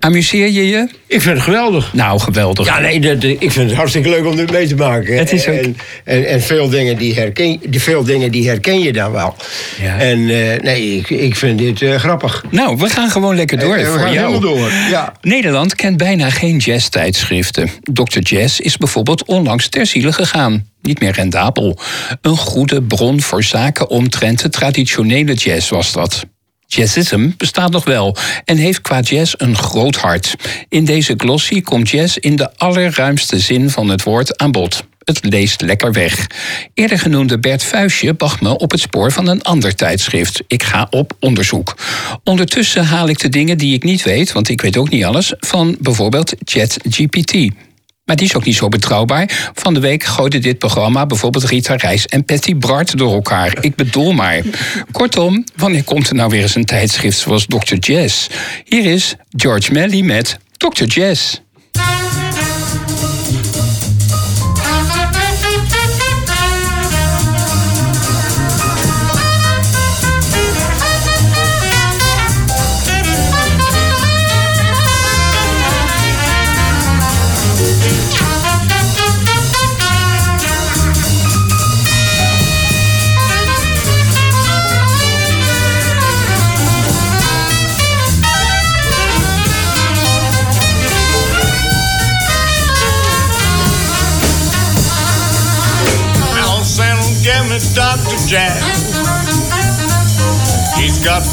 Amuseer 0.05 0.49
je 0.49 0.67
je? 0.67 0.87
Ik 1.07 1.21
vind 1.21 1.35
het 1.35 1.43
geweldig. 1.43 1.93
Nou, 1.93 2.19
geweldig. 2.19 2.65
Ja, 2.65 2.79
nee, 2.79 2.99
dat- 2.99 3.23
ik 3.23 3.51
vind 3.51 3.69
het 3.69 3.73
hartstikke 3.73 4.09
leuk 4.09 4.25
om 4.25 4.35
dit 4.35 4.51
mee 4.51 4.67
te 4.67 4.75
maken. 4.75 5.17
Het 5.17 5.31
is 5.31 5.47
ook- 5.47 5.53
En, 5.55 5.77
en, 6.03 6.25
en 6.27 6.41
veel, 6.41 6.69
dingen 6.69 6.97
die 6.97 7.13
herken, 7.15 7.59
die, 7.69 7.81
veel 7.81 8.03
dingen 8.03 8.31
die 8.31 8.47
herken 8.47 8.79
je 8.79 8.93
dan 8.93 9.11
wel. 9.11 9.35
Ja. 9.81 9.99
En 9.99 10.29
eh, 10.29 10.59
nee, 10.61 10.95
ik, 10.97 11.09
ik 11.09 11.35
vind 11.35 11.57
dit 11.57 11.81
eh, 11.81 11.95
grappig. 11.95 12.43
Nou, 12.51 12.77
we 12.77 12.89
gaan 12.89 13.09
gewoon 13.09 13.35
lekker 13.35 13.59
door 13.59 13.75
Eh, 13.75 13.83
we 13.83 13.89
voor 13.89 13.99
gaan 13.99 14.13
jou. 14.13 14.27
helemaal 14.33 14.55
door. 14.55 14.71
Ja. 14.89 15.13
Nederland 15.21 15.75
kent 15.75 15.97
bijna 15.97 16.29
geen 16.29 16.57
jazztijdschriften. 16.57 17.69
Dr. 17.81 18.19
Jazz 18.19 18.59
is 18.59 18.77
bijvoorbeeld 18.77 19.25
onlangs 19.25 19.69
ter 19.69 19.85
ziele 19.85 20.13
gegaan. 20.13 20.67
Niet 20.81 20.99
meer 20.99 21.11
rendabel. 21.11 21.79
Een 22.21 22.37
goede 22.37 22.81
bron 22.83 23.21
voor 23.21 23.43
zaken 23.43 23.89
omtrent 23.89 24.41
de 24.41 24.49
traditionele 24.49 25.33
jazz 25.33 25.69
was 25.69 25.91
dat. 25.91 26.23
Jazzism 26.75 27.29
bestaat 27.37 27.71
nog 27.71 27.83
wel 27.83 28.15
en 28.45 28.57
heeft 28.57 28.81
qua 28.81 28.99
jazz 28.99 29.33
een 29.37 29.57
groot 29.57 29.95
hart. 29.95 30.35
In 30.69 30.85
deze 30.85 31.13
glossy 31.17 31.61
komt 31.61 31.89
jazz 31.89 32.17
in 32.17 32.35
de 32.35 32.57
allerruimste 32.57 33.39
zin 33.39 33.69
van 33.69 33.89
het 33.89 34.03
woord 34.03 34.37
aan 34.37 34.51
bod. 34.51 34.85
Het 35.03 35.19
leest 35.23 35.61
lekker 35.61 35.91
weg. 35.91 36.27
Eerder 36.73 36.99
genoemde 36.99 37.39
Bert 37.39 37.63
Vuistje 37.63 38.13
bracht 38.13 38.41
me 38.41 38.57
op 38.57 38.71
het 38.71 38.79
spoor 38.79 39.11
van 39.11 39.27
een 39.27 39.41
ander 39.41 39.75
tijdschrift. 39.75 40.43
Ik 40.47 40.63
ga 40.63 40.87
op 40.89 41.13
onderzoek. 41.19 41.77
Ondertussen 42.23 42.85
haal 42.85 43.09
ik 43.09 43.19
de 43.19 43.29
dingen 43.29 43.57
die 43.57 43.73
ik 43.73 43.83
niet 43.83 44.03
weet, 44.03 44.31
want 44.31 44.49
ik 44.49 44.61
weet 44.61 44.77
ook 44.77 44.89
niet 44.89 45.03
alles, 45.03 45.33
van 45.39 45.77
bijvoorbeeld 45.79 46.33
ChatGPT. 46.43 47.49
Maar 48.05 48.15
die 48.15 48.25
is 48.25 48.35
ook 48.35 48.45
niet 48.45 48.55
zo 48.55 48.67
betrouwbaar. 48.67 49.51
Van 49.53 49.73
de 49.73 49.79
week 49.79 50.03
gooide 50.03 50.39
dit 50.39 50.57
programma 50.57 51.05
bijvoorbeeld 51.05 51.43
Rita 51.43 51.75
Reis 51.75 52.05
en 52.05 52.25
Patty 52.25 52.55
Bart 52.55 52.97
door 52.97 53.13
elkaar. 53.13 53.57
Ik 53.61 53.75
bedoel 53.75 54.13
maar. 54.13 54.41
Kortom, 54.91 55.43
wanneer 55.55 55.83
komt 55.83 56.09
er 56.09 56.15
nou 56.15 56.29
weer 56.29 56.41
eens 56.41 56.55
een 56.55 56.65
tijdschrift 56.65 57.17
zoals 57.17 57.45
Dr. 57.45 57.75
Jazz? 57.75 58.27
Hier 58.63 58.85
is 58.85 59.15
George 59.35 59.73
Melly 59.73 60.01
met 60.01 60.37
Dr. 60.57 60.83
Jazz. 60.83 61.44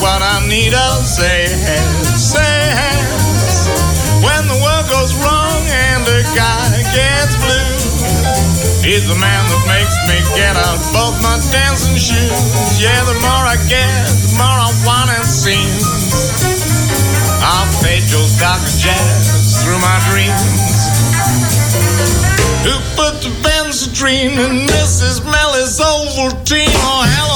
What 0.02 0.18
I 0.18 0.42
need, 0.50 0.74
I'll 0.74 1.06
say, 1.06 1.46
say. 2.18 2.66
When 4.18 4.42
the 4.50 4.58
world 4.58 4.86
goes 4.90 5.14
wrong 5.22 5.62
and 5.70 6.02
the 6.02 6.26
guy 6.34 6.82
gets 6.90 7.38
blue, 7.38 7.78
he's 8.82 9.06
the 9.06 9.14
man 9.22 9.42
that 9.46 9.62
makes 9.70 9.94
me 10.10 10.18
get 10.34 10.58
out 10.58 10.82
both 10.90 11.14
my 11.22 11.38
dancing 11.54 11.94
shoes. 11.94 12.82
Yeah, 12.82 12.98
the 13.06 13.14
more 13.22 13.46
I 13.46 13.54
get, 13.70 13.86
the 14.26 14.34
more 14.34 14.58
I 14.58 14.74
want 14.82 15.08
and 15.14 15.22
seems. 15.22 15.86
I'll 17.38 17.70
fade 17.78 18.02
Joe's 18.10 18.34
Dr. 18.42 18.74
Jazz 18.82 19.62
through 19.62 19.78
my 19.78 19.98
dreams. 20.10 20.82
Who 22.66 22.74
put 22.98 23.22
the 23.22 23.30
Benzedrine 23.42 24.34
in 24.34 24.66
Mrs. 24.66 25.22
Melly's 25.22 25.78
Ovaltine? 25.78 26.70
Oh, 26.86 27.02
hello, 27.06 27.31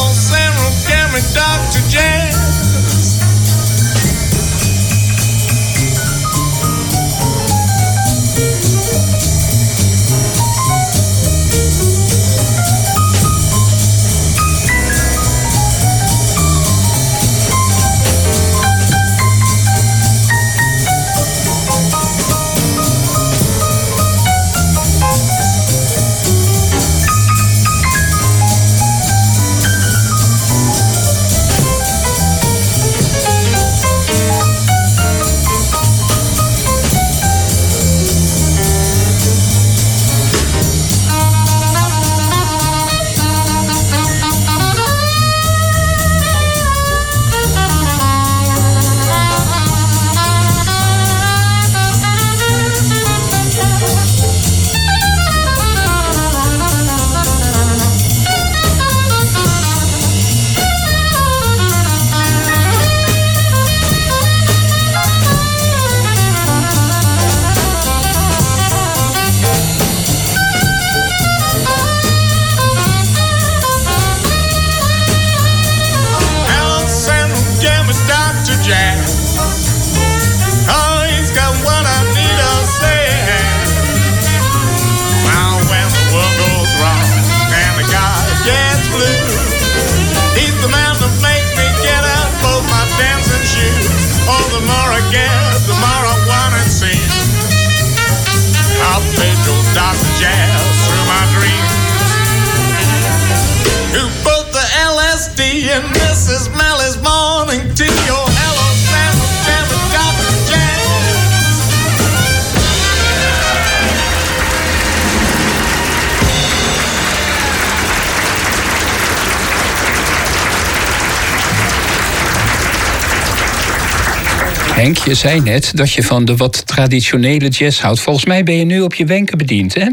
zei 125.27 125.41
net 125.41 125.70
dat 125.74 125.93
je 125.93 126.03
van 126.03 126.24
de 126.24 126.37
wat 126.37 126.66
traditionele 126.66 127.49
jazz 127.49 127.81
houdt. 127.81 128.01
Volgens 128.01 128.24
mij 128.24 128.43
ben 128.43 128.57
je 128.57 128.64
nu 128.64 128.81
op 128.81 128.95
je 128.95 129.05
wenken 129.05 129.39
bediend, 129.39 129.74
hè? 129.74 129.87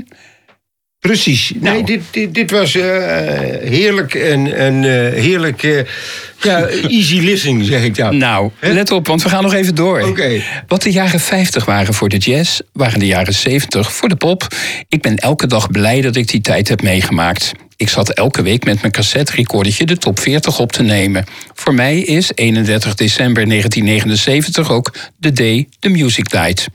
Precies. 0.99 1.51
Nee, 1.55 1.73
Nou. 1.73 1.85
dit, 1.85 2.01
dit, 2.11 2.33
dit 2.33 2.51
was 2.51 2.75
eh, 2.75 2.83
heerlijk 3.61 4.13
en, 4.13 4.53
en 4.57 4.83
eh, 4.83 5.21
heerlijk. 5.21 5.63
eh, 5.63 5.79
ja, 6.41 6.67
easy 6.97 7.19
listening, 7.19 7.65
zeg 7.65 7.83
ik 7.83 7.95
dan. 7.95 8.17
Nou, 8.17 8.51
let 8.59 8.91
op, 8.91 9.07
want 9.07 9.23
we 9.23 9.29
gaan 9.29 9.43
nog 9.43 9.53
even 9.53 9.75
door. 9.75 10.01
Oké. 10.01 10.41
Wat 10.67 10.81
de 10.81 10.91
jaren 10.91 11.19
50 11.19 11.65
waren 11.65 11.93
voor 11.93 12.09
de 12.09 12.17
jazz, 12.17 12.59
waren 12.73 12.99
de 12.99 13.05
jaren 13.05 13.33
70 13.33 13.93
voor 13.93 14.09
de 14.09 14.15
pop. 14.15 14.47
Ik 14.89 15.01
ben 15.01 15.15
elke 15.15 15.47
dag 15.47 15.71
blij 15.71 16.01
dat 16.01 16.15
ik 16.15 16.27
die 16.27 16.41
tijd 16.41 16.67
heb 16.67 16.81
meegemaakt. 16.81 17.51
Ik 17.75 17.89
zat 17.89 18.09
elke 18.09 18.41
week 18.41 18.65
met 18.65 18.81
mijn 18.81 18.93
cassette-recordertje 18.93 19.85
de 19.85 19.97
top 19.97 20.19
40 20.19 20.59
op 20.59 20.71
te 20.71 20.83
nemen. 20.83 21.25
Voor 21.53 21.73
mij 21.73 21.99
is 21.99 22.31
31 22.35 22.95
december 22.95 23.47
1979 23.47 24.71
ook 24.71 24.93
The 25.19 25.31
Day 25.31 25.67
the 25.79 25.89
Music 25.89 26.29
Died. 26.29 26.67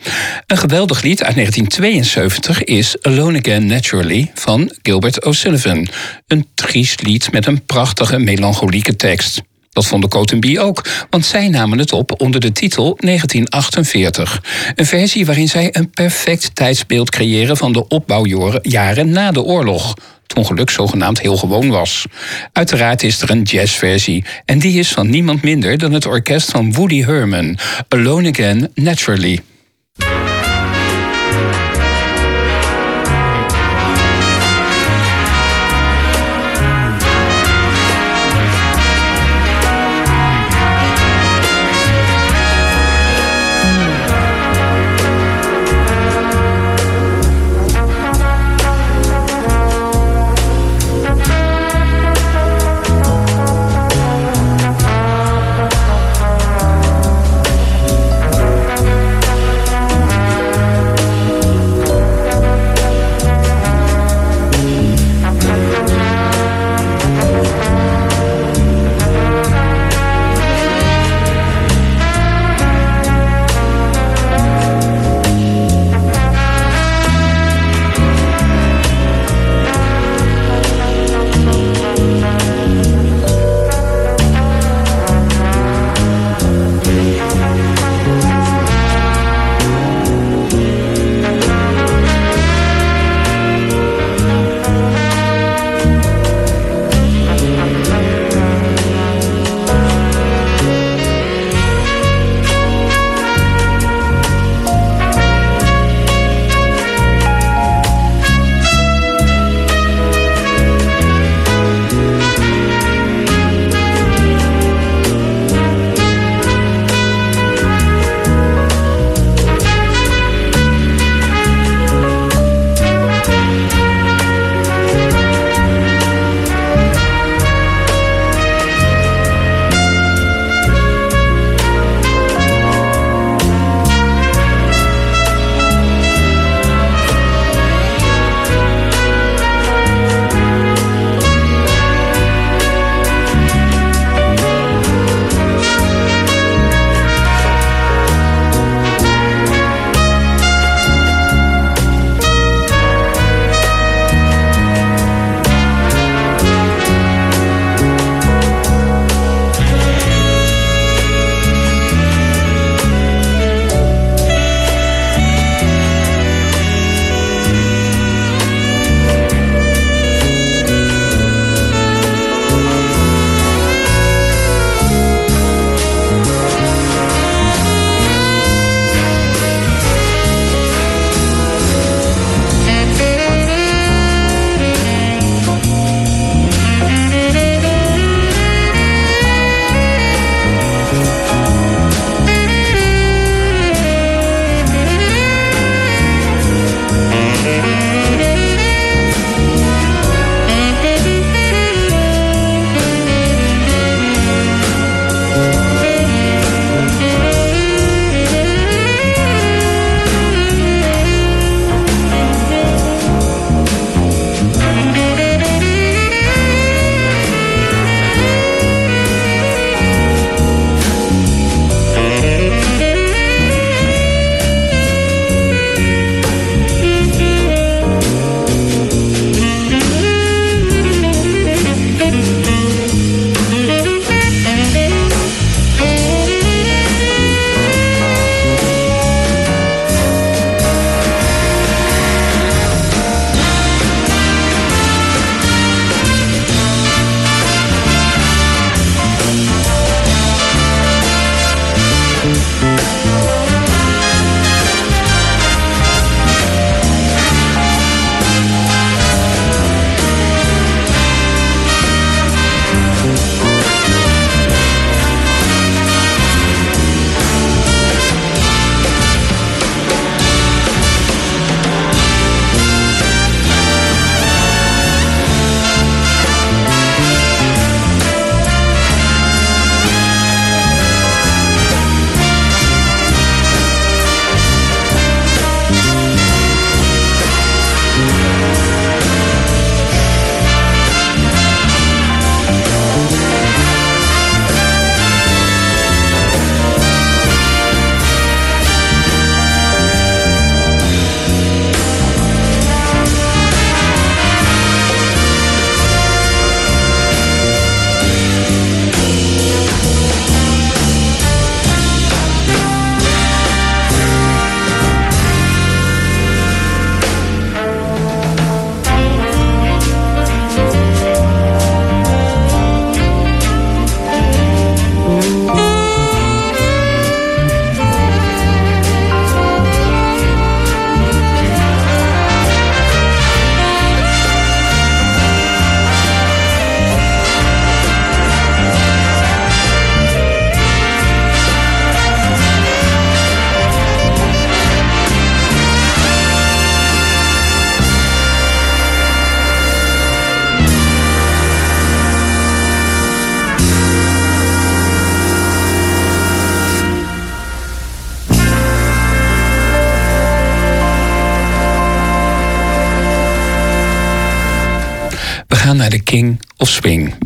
Een 0.47 0.59
geweldig 0.59 1.03
lied 1.03 1.23
uit 1.23 1.35
1972 1.35 2.65
is 2.65 2.97
Alone 3.03 3.39
Again 3.39 3.67
Naturally 3.67 4.31
van 4.35 4.73
Gilbert 4.83 5.25
O'Sullivan. 5.25 5.89
Een 6.27 6.47
triest 6.55 7.03
lied 7.03 7.33
met 7.33 7.47
een 7.47 7.65
prachtige 7.65 8.19
melancholieke 8.19 8.97
tekst. 8.97 9.43
Dat 9.79 9.87
vonden 9.87 10.11
Cotenby 10.11 10.59
ook, 10.59 10.85
want 11.11 11.27
zij 11.27 11.49
namen 11.49 11.79
het 11.79 11.93
op 11.93 12.21
onder 12.21 12.41
de 12.41 12.53
titel 12.53 12.97
1948. 13.01 14.43
Een 14.75 14.87
versie 14.87 15.27
waarin 15.27 15.49
zij 15.49 15.69
een 15.73 15.91
perfect 15.91 16.55
tijdsbeeld 16.55 17.11
creëren 17.11 17.57
van 17.57 17.73
de 17.73 17.89
opbouwjaren 17.89 19.11
na 19.11 19.31
de 19.31 19.43
oorlog. 19.43 19.95
Toen 20.29 20.47
geluk 20.47 20.71
zogenaamd 20.71 21.21
heel 21.21 21.37
gewoon 21.37 21.69
was. 21.69 22.07
Uiteraard 22.53 23.03
is 23.03 23.21
er 23.21 23.31
een 23.31 23.43
jazzversie. 23.43 24.25
En 24.45 24.59
die 24.59 24.79
is 24.79 24.93
van 24.93 25.11
niemand 25.11 25.43
minder 25.43 25.79
dan 25.79 25.93
het 25.93 26.07
orkest 26.07 26.51
van 26.51 26.73
Woody 26.73 27.05
Herman. 27.05 27.59
Alone 27.89 28.29
Again, 28.29 28.71
Naturally. 28.75 29.41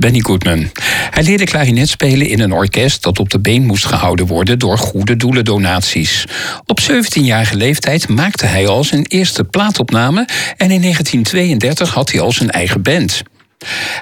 Benny 0.02 0.20
Goodman. 0.20 0.70
Hij 1.10 1.22
leerde 1.22 1.44
klarinet 1.44 1.88
spelen 1.88 2.28
in 2.28 2.40
een 2.40 2.52
orkest 2.52 3.02
dat 3.02 3.18
op 3.18 3.30
de 3.30 3.40
been 3.40 3.66
moest 3.66 3.84
gehouden 3.84 4.26
worden 4.26 4.58
door 4.58 4.78
goede 4.78 5.16
doelendonaties. 5.16 6.24
Op 6.66 6.80
17-jarige 6.80 7.56
leeftijd 7.56 8.08
maakte 8.08 8.46
hij 8.46 8.66
al 8.66 8.84
zijn 8.84 9.06
eerste 9.06 9.44
plaatopname 9.44 10.28
en 10.56 10.70
in 10.70 10.80
1932 10.80 11.94
had 11.94 12.10
hij 12.12 12.20
al 12.20 12.32
zijn 12.32 12.50
eigen 12.50 12.82
band. 12.82 13.22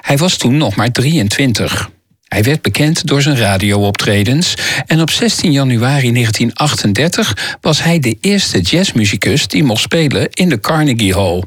Hij 0.01 0.17
was 0.17 0.37
toen 0.37 0.57
nog 0.57 0.75
maar 0.75 0.91
23. 0.91 1.89
Hij 2.27 2.43
werd 2.43 2.61
bekend 2.61 3.07
door 3.07 3.21
zijn 3.21 3.37
radiooptredens 3.37 4.53
en 4.85 5.01
op 5.01 5.09
16 5.09 5.51
januari 5.51 6.11
1938 6.11 7.57
was 7.61 7.83
hij 7.83 7.99
de 7.99 8.17
eerste 8.21 8.59
jazzmuzikus 8.59 9.47
die 9.47 9.63
mocht 9.63 9.81
spelen 9.81 10.27
in 10.31 10.49
de 10.49 10.59
Carnegie 10.59 11.13
Hall. 11.13 11.43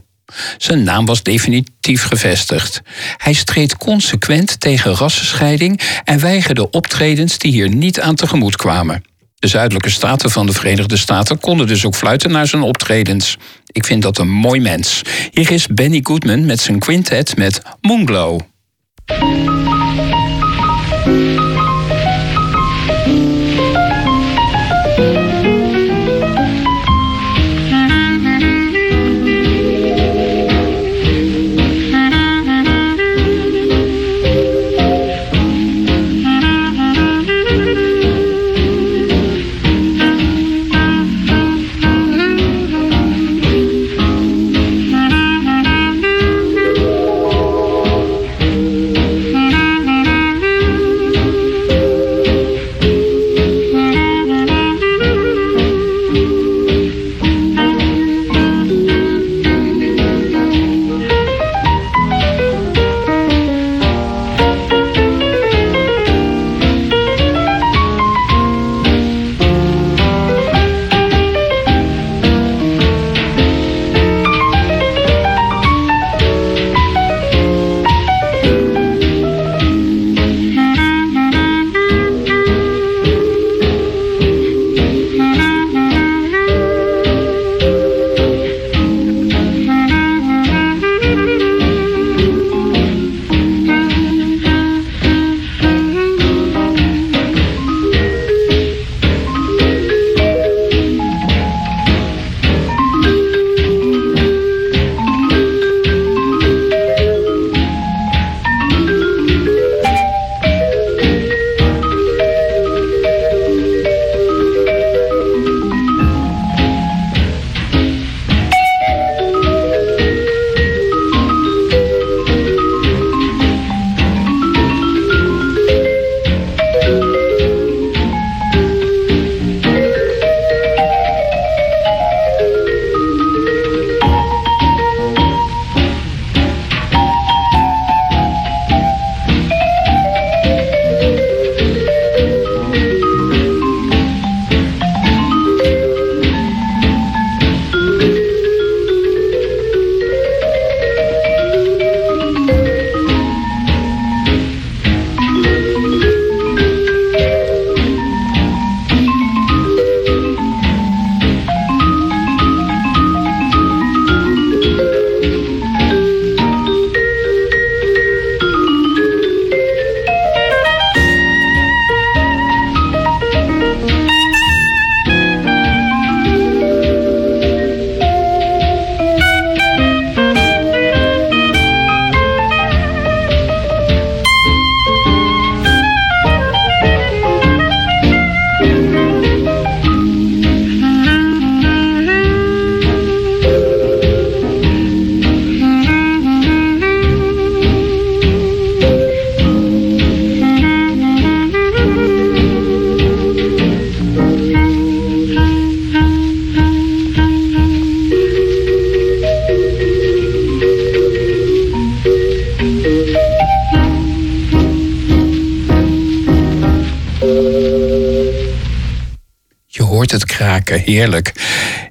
Zijn 0.58 0.82
naam 0.82 1.06
was 1.06 1.22
definitief 1.22 2.02
gevestigd. 2.02 2.80
Hij 3.16 3.32
streed 3.32 3.76
consequent 3.76 4.60
tegen 4.60 4.94
rassenscheiding 4.94 5.80
en 6.04 6.20
weigerde 6.20 6.70
optredens 6.70 7.38
die 7.38 7.52
hier 7.52 7.68
niet 7.68 8.00
aan 8.00 8.14
tegemoet 8.14 8.56
kwamen. 8.56 9.02
De 9.34 9.50
zuidelijke 9.50 9.90
staten 9.90 10.30
van 10.30 10.46
de 10.46 10.52
Verenigde 10.52 10.96
Staten 10.96 11.40
konden 11.40 11.66
dus 11.66 11.84
ook 11.84 11.94
fluiten 11.94 12.30
naar 12.30 12.46
zijn 12.46 12.62
optredens. 12.62 13.36
Ik 13.66 13.84
vind 13.84 14.02
dat 14.02 14.18
een 14.18 14.30
mooi 14.30 14.60
mens. 14.60 15.02
Hier 15.30 15.50
is 15.50 15.66
Benny 15.66 16.00
Goodman 16.02 16.46
met 16.46 16.60
zijn 16.60 16.78
quintet 16.78 17.36
met 17.36 17.62
Moonglow. 17.80 18.40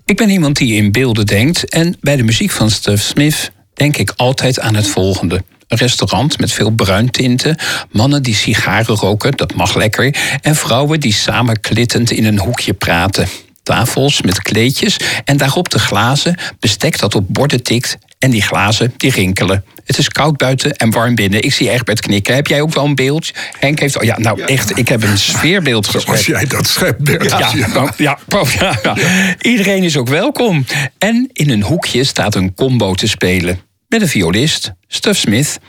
Ik 0.05 0.17
ben 0.17 0.29
iemand 0.29 0.57
die 0.57 0.75
in 0.75 0.91
beelden 0.91 1.25
denkt 1.25 1.69
en 1.69 1.97
bij 2.01 2.15
de 2.15 2.23
muziek 2.23 2.51
van 2.51 2.69
Steve 2.69 3.03
Smith 3.03 3.51
denk 3.73 3.97
ik 3.97 4.13
altijd 4.15 4.59
aan 4.59 4.75
het 4.75 4.87
volgende. 4.87 5.43
Een 5.67 5.77
restaurant 5.77 6.39
met 6.39 6.51
veel 6.51 6.71
bruintinten, 6.71 7.57
mannen 7.91 8.23
die 8.23 8.35
sigaren 8.35 8.95
roken, 8.95 9.37
dat 9.37 9.53
mag 9.53 9.75
lekker, 9.75 10.15
en 10.41 10.55
vrouwen 10.55 10.99
die 10.99 11.13
samen 11.13 11.59
klittend 11.59 12.11
in 12.11 12.25
een 12.25 12.39
hoekje 12.39 12.73
praten. 12.73 13.27
Tafels 13.63 14.21
met 14.21 14.41
kleedjes 14.41 14.97
en 15.25 15.37
daarop 15.37 15.69
de 15.69 15.79
glazen, 15.79 16.37
bestek 16.59 16.99
dat 16.99 17.15
op 17.15 17.25
borden 17.27 17.63
tikt 17.63 17.97
en 18.19 18.29
die 18.29 18.41
glazen 18.41 18.93
die 18.97 19.11
rinkelen. 19.11 19.63
Het 19.85 19.97
is 19.97 20.09
koud 20.09 20.37
buiten 20.37 20.75
en 20.75 20.89
warm 20.89 21.15
binnen. 21.15 21.43
Ik 21.43 21.53
zie 21.53 21.69
Egbert 21.69 21.99
knikken. 21.99 22.35
Heb 22.35 22.47
jij 22.47 22.61
ook 22.61 22.73
wel 22.73 22.85
een 22.85 22.95
beeld? 22.95 23.31
Henk 23.59 23.79
heeft... 23.79 23.97
Oh 23.97 24.03
ja, 24.03 24.19
nou 24.19 24.41
echt, 24.41 24.77
ik 24.77 24.87
heb 24.87 25.03
een 25.03 25.17
sfeerbeeld 25.17 25.87
geschreven. 25.87 26.33
jij 26.33 26.45
dat 26.45 26.67
schept, 26.67 27.03
Bert. 27.03 27.29
Ja, 27.29 27.67
nou, 27.67 27.91
ja, 27.97 28.19
ja, 28.59 28.79
ja. 28.83 28.95
Iedereen 29.41 29.83
is 29.83 29.97
ook 29.97 30.07
welkom. 30.07 30.65
En 30.97 31.29
in 31.33 31.49
een 31.49 31.63
hoekje 31.63 32.03
staat 32.03 32.35
een 32.35 32.53
combo 32.53 32.93
te 32.93 33.07
spelen. 33.07 33.59
Met 33.87 34.01
een 34.01 34.07
violist, 34.07 34.71
Stuff 34.87 35.19
Smith. 35.19 35.59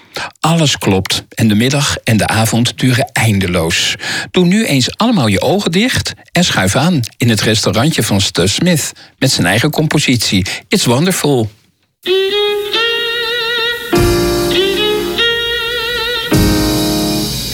Alles 0.40 0.78
klopt 0.78 1.24
en 1.28 1.48
de 1.48 1.54
middag 1.54 1.96
en 1.96 2.16
de 2.16 2.26
avond 2.26 2.78
duren 2.78 3.10
eindeloos. 3.12 3.94
Doe 4.30 4.44
nu 4.44 4.64
eens 4.64 4.96
allemaal 4.96 5.26
je 5.26 5.40
ogen 5.40 5.72
dicht 5.72 6.12
en 6.32 6.44
schuif 6.44 6.76
aan 6.76 7.00
in 7.16 7.28
het 7.28 7.40
restaurantje 7.40 8.02
van 8.02 8.20
Stuff 8.20 8.52
Smith 8.52 8.92
met 9.18 9.30
zijn 9.30 9.46
eigen 9.46 9.70
compositie. 9.70 10.46
It's 10.68 10.84
wonderful. 10.84 11.50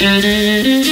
Música 0.01 0.90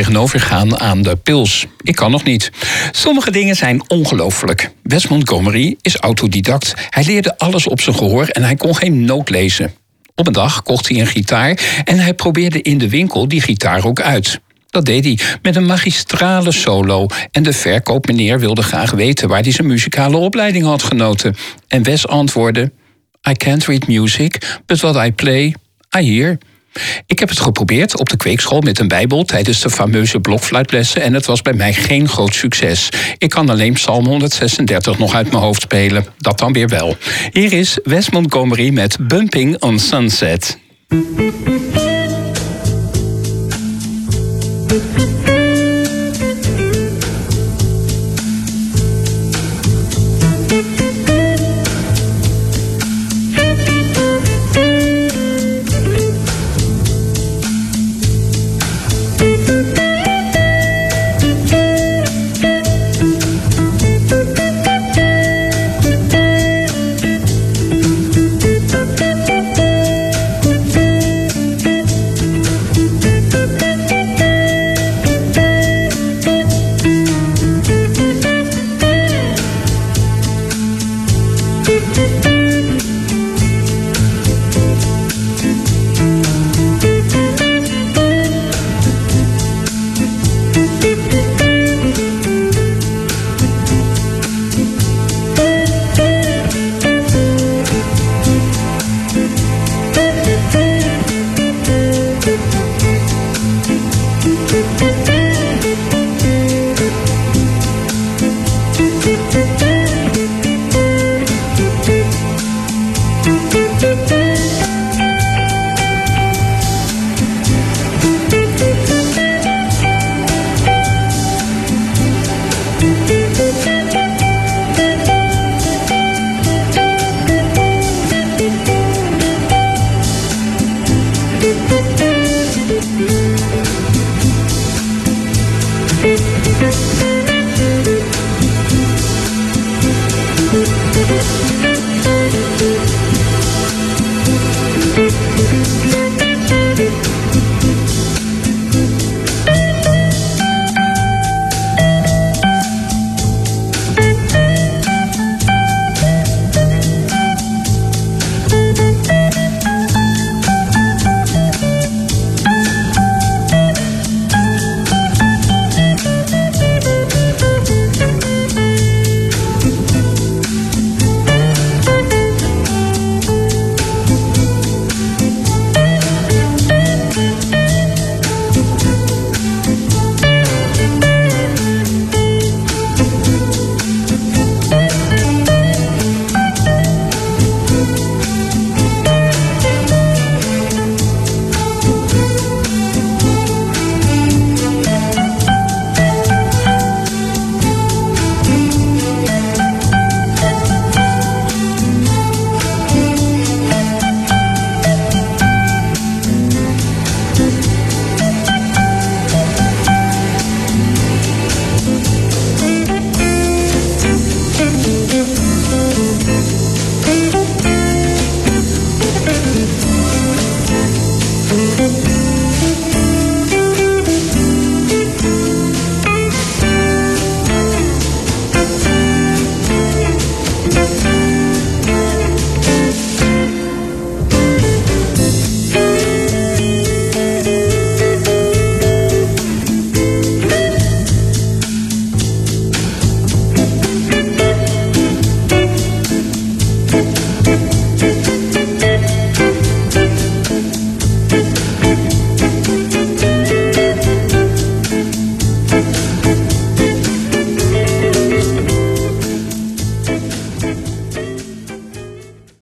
tegenover 0.00 0.40
gaan 0.40 0.78
aan 0.78 1.02
de 1.02 1.16
pils. 1.16 1.66
Ik 1.82 1.94
kan 1.94 2.10
nog 2.10 2.24
niet. 2.24 2.50
Sommige 2.90 3.30
dingen 3.30 3.56
zijn 3.56 3.82
ongelooflijk. 3.88 4.70
Wes 4.82 5.08
Montgomery 5.08 5.76
is 5.80 5.96
autodidact. 5.96 6.74
Hij 6.90 7.04
leerde 7.04 7.38
alles 7.38 7.66
op 7.66 7.80
zijn 7.80 7.96
gehoor 7.96 8.26
en 8.26 8.42
hij 8.42 8.54
kon 8.54 8.76
geen 8.76 9.04
noot 9.04 9.30
lezen. 9.30 9.72
Op 10.14 10.26
een 10.26 10.32
dag 10.32 10.62
kocht 10.62 10.88
hij 10.88 11.00
een 11.00 11.06
gitaar 11.06 11.82
en 11.84 11.98
hij 11.98 12.14
probeerde 12.14 12.62
in 12.62 12.78
de 12.78 12.88
winkel 12.88 13.28
die 13.28 13.40
gitaar 13.40 13.84
ook 13.84 14.00
uit. 14.00 14.40
Dat 14.70 14.84
deed 14.84 15.04
hij 15.04 15.18
met 15.42 15.56
een 15.56 15.66
magistrale 15.66 16.52
solo. 16.52 17.06
En 17.30 17.42
de 17.42 17.52
verkoopmeneer 17.52 18.38
wilde 18.38 18.62
graag 18.62 18.90
weten 18.90 19.28
waar 19.28 19.42
hij 19.42 19.52
zijn 19.52 19.66
muzikale 19.66 20.16
opleiding 20.16 20.64
had 20.64 20.82
genoten. 20.82 21.36
En 21.68 21.82
Wes 21.82 22.06
antwoordde: 22.06 22.72
I 23.28 23.32
can't 23.32 23.64
read 23.64 23.88
music, 23.88 24.60
but 24.66 24.80
what 24.80 25.06
I 25.06 25.12
play, 25.12 25.54
I 25.98 26.14
hear. 26.14 26.38
Ik 27.06 27.18
heb 27.18 27.28
het 27.28 27.40
geprobeerd 27.40 27.98
op 27.98 28.08
de 28.08 28.16
kweekschool 28.16 28.60
met 28.60 28.78
een 28.78 28.88
bijbel 28.88 29.24
tijdens 29.24 29.60
de 29.60 29.70
fameuze 29.70 30.20
blokfluitlessen 30.20 31.02
en 31.02 31.14
het 31.14 31.26
was 31.26 31.42
bij 31.42 31.52
mij 31.52 31.72
geen 31.72 32.08
groot 32.08 32.34
succes. 32.34 32.88
Ik 33.18 33.30
kan 33.30 33.48
alleen 33.48 33.72
Psalm 33.72 34.06
136 34.06 34.98
nog 34.98 35.14
uit 35.14 35.30
mijn 35.30 35.42
hoofd 35.42 35.62
spelen. 35.62 36.06
Dat 36.18 36.38
dan 36.38 36.52
weer 36.52 36.68
wel. 36.68 36.96
Hier 37.32 37.52
is 37.52 37.78
Wes 37.82 38.10
Montgomery 38.10 38.72
met 38.72 38.96
Bumping 39.00 39.62
on 39.62 39.78
Sunset. 39.78 40.58